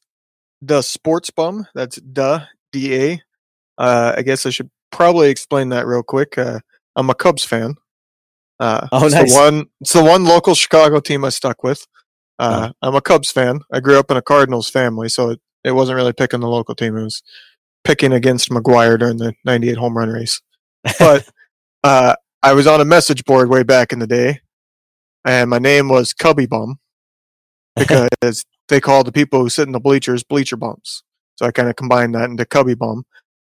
[0.61, 1.65] the Sports Bum.
[1.73, 3.21] That's the D A.
[3.77, 6.37] Uh, I guess I should probably explain that real quick.
[6.37, 6.59] Uh,
[6.95, 7.75] I'm a Cubs fan.
[8.59, 9.33] Uh, oh, it's nice.
[9.33, 11.87] The one, it's the one local Chicago team I stuck with.
[12.37, 12.87] Uh, oh.
[12.87, 13.61] I'm a Cubs fan.
[13.73, 16.75] I grew up in a Cardinals family, so it, it wasn't really picking the local
[16.75, 16.95] team.
[16.95, 17.23] It was
[17.83, 20.41] picking against McGwire during the 98 home run race.
[20.99, 21.27] But
[21.83, 24.41] uh, I was on a message board way back in the day,
[25.25, 26.79] and my name was Cubby Bum
[27.75, 31.03] because they call the people who sit in the bleachers bleacher bums.
[31.35, 33.05] So I kind of combined that into Cubby Bum.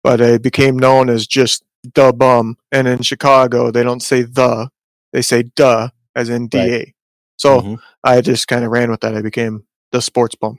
[0.02, 1.64] But I became known as just
[1.94, 2.56] the bum.
[2.70, 4.70] And in Chicago, they don't say the,
[5.12, 6.70] they say duh, as in DA.
[6.70, 6.94] Right.
[7.36, 7.74] So mm-hmm.
[8.04, 9.14] I just kind of ran with that.
[9.14, 10.58] I became the sports bum.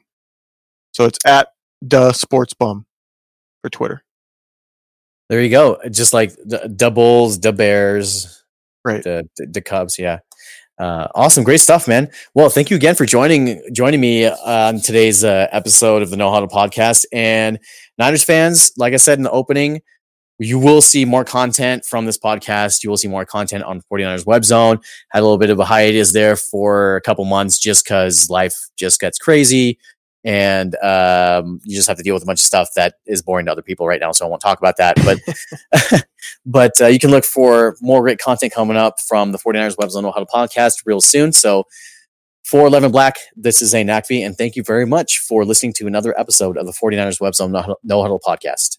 [0.92, 2.86] So it's at the sports bum
[3.62, 4.04] for Twitter.
[5.30, 5.80] There you go.
[5.92, 8.44] Just like the, the Bulls, the Bears,
[8.84, 9.04] right?
[9.04, 10.00] The, the, the Cubs.
[10.00, 10.20] Yeah.
[10.80, 12.10] Uh, awesome, great stuff, man.
[12.34, 16.32] Well, thank you again for joining joining me on today's uh, episode of the No
[16.32, 17.06] Huddle podcast.
[17.12, 17.60] And
[17.98, 19.82] Niners fans, like I said in the opening,
[20.40, 22.82] you will see more content from this podcast.
[22.82, 24.80] You will see more content on 49ers web zone.
[25.10, 28.56] Had a little bit of a hiatus there for a couple months just because life
[28.78, 29.78] just gets crazy
[30.24, 33.46] and um, you just have to deal with a bunch of stuff that is boring
[33.46, 34.12] to other people right now.
[34.12, 34.98] So I won't talk about that.
[35.06, 36.06] But
[36.46, 39.92] but uh, you can look for more great content coming up from the 49ers Web
[39.92, 41.32] Zone No Huddle podcast real soon.
[41.32, 41.64] So
[42.44, 45.86] for 11 Black, this is Zane Nakvi, and thank you very much for listening to
[45.86, 48.79] another episode of the 49ers Web Zone No Huddle podcast.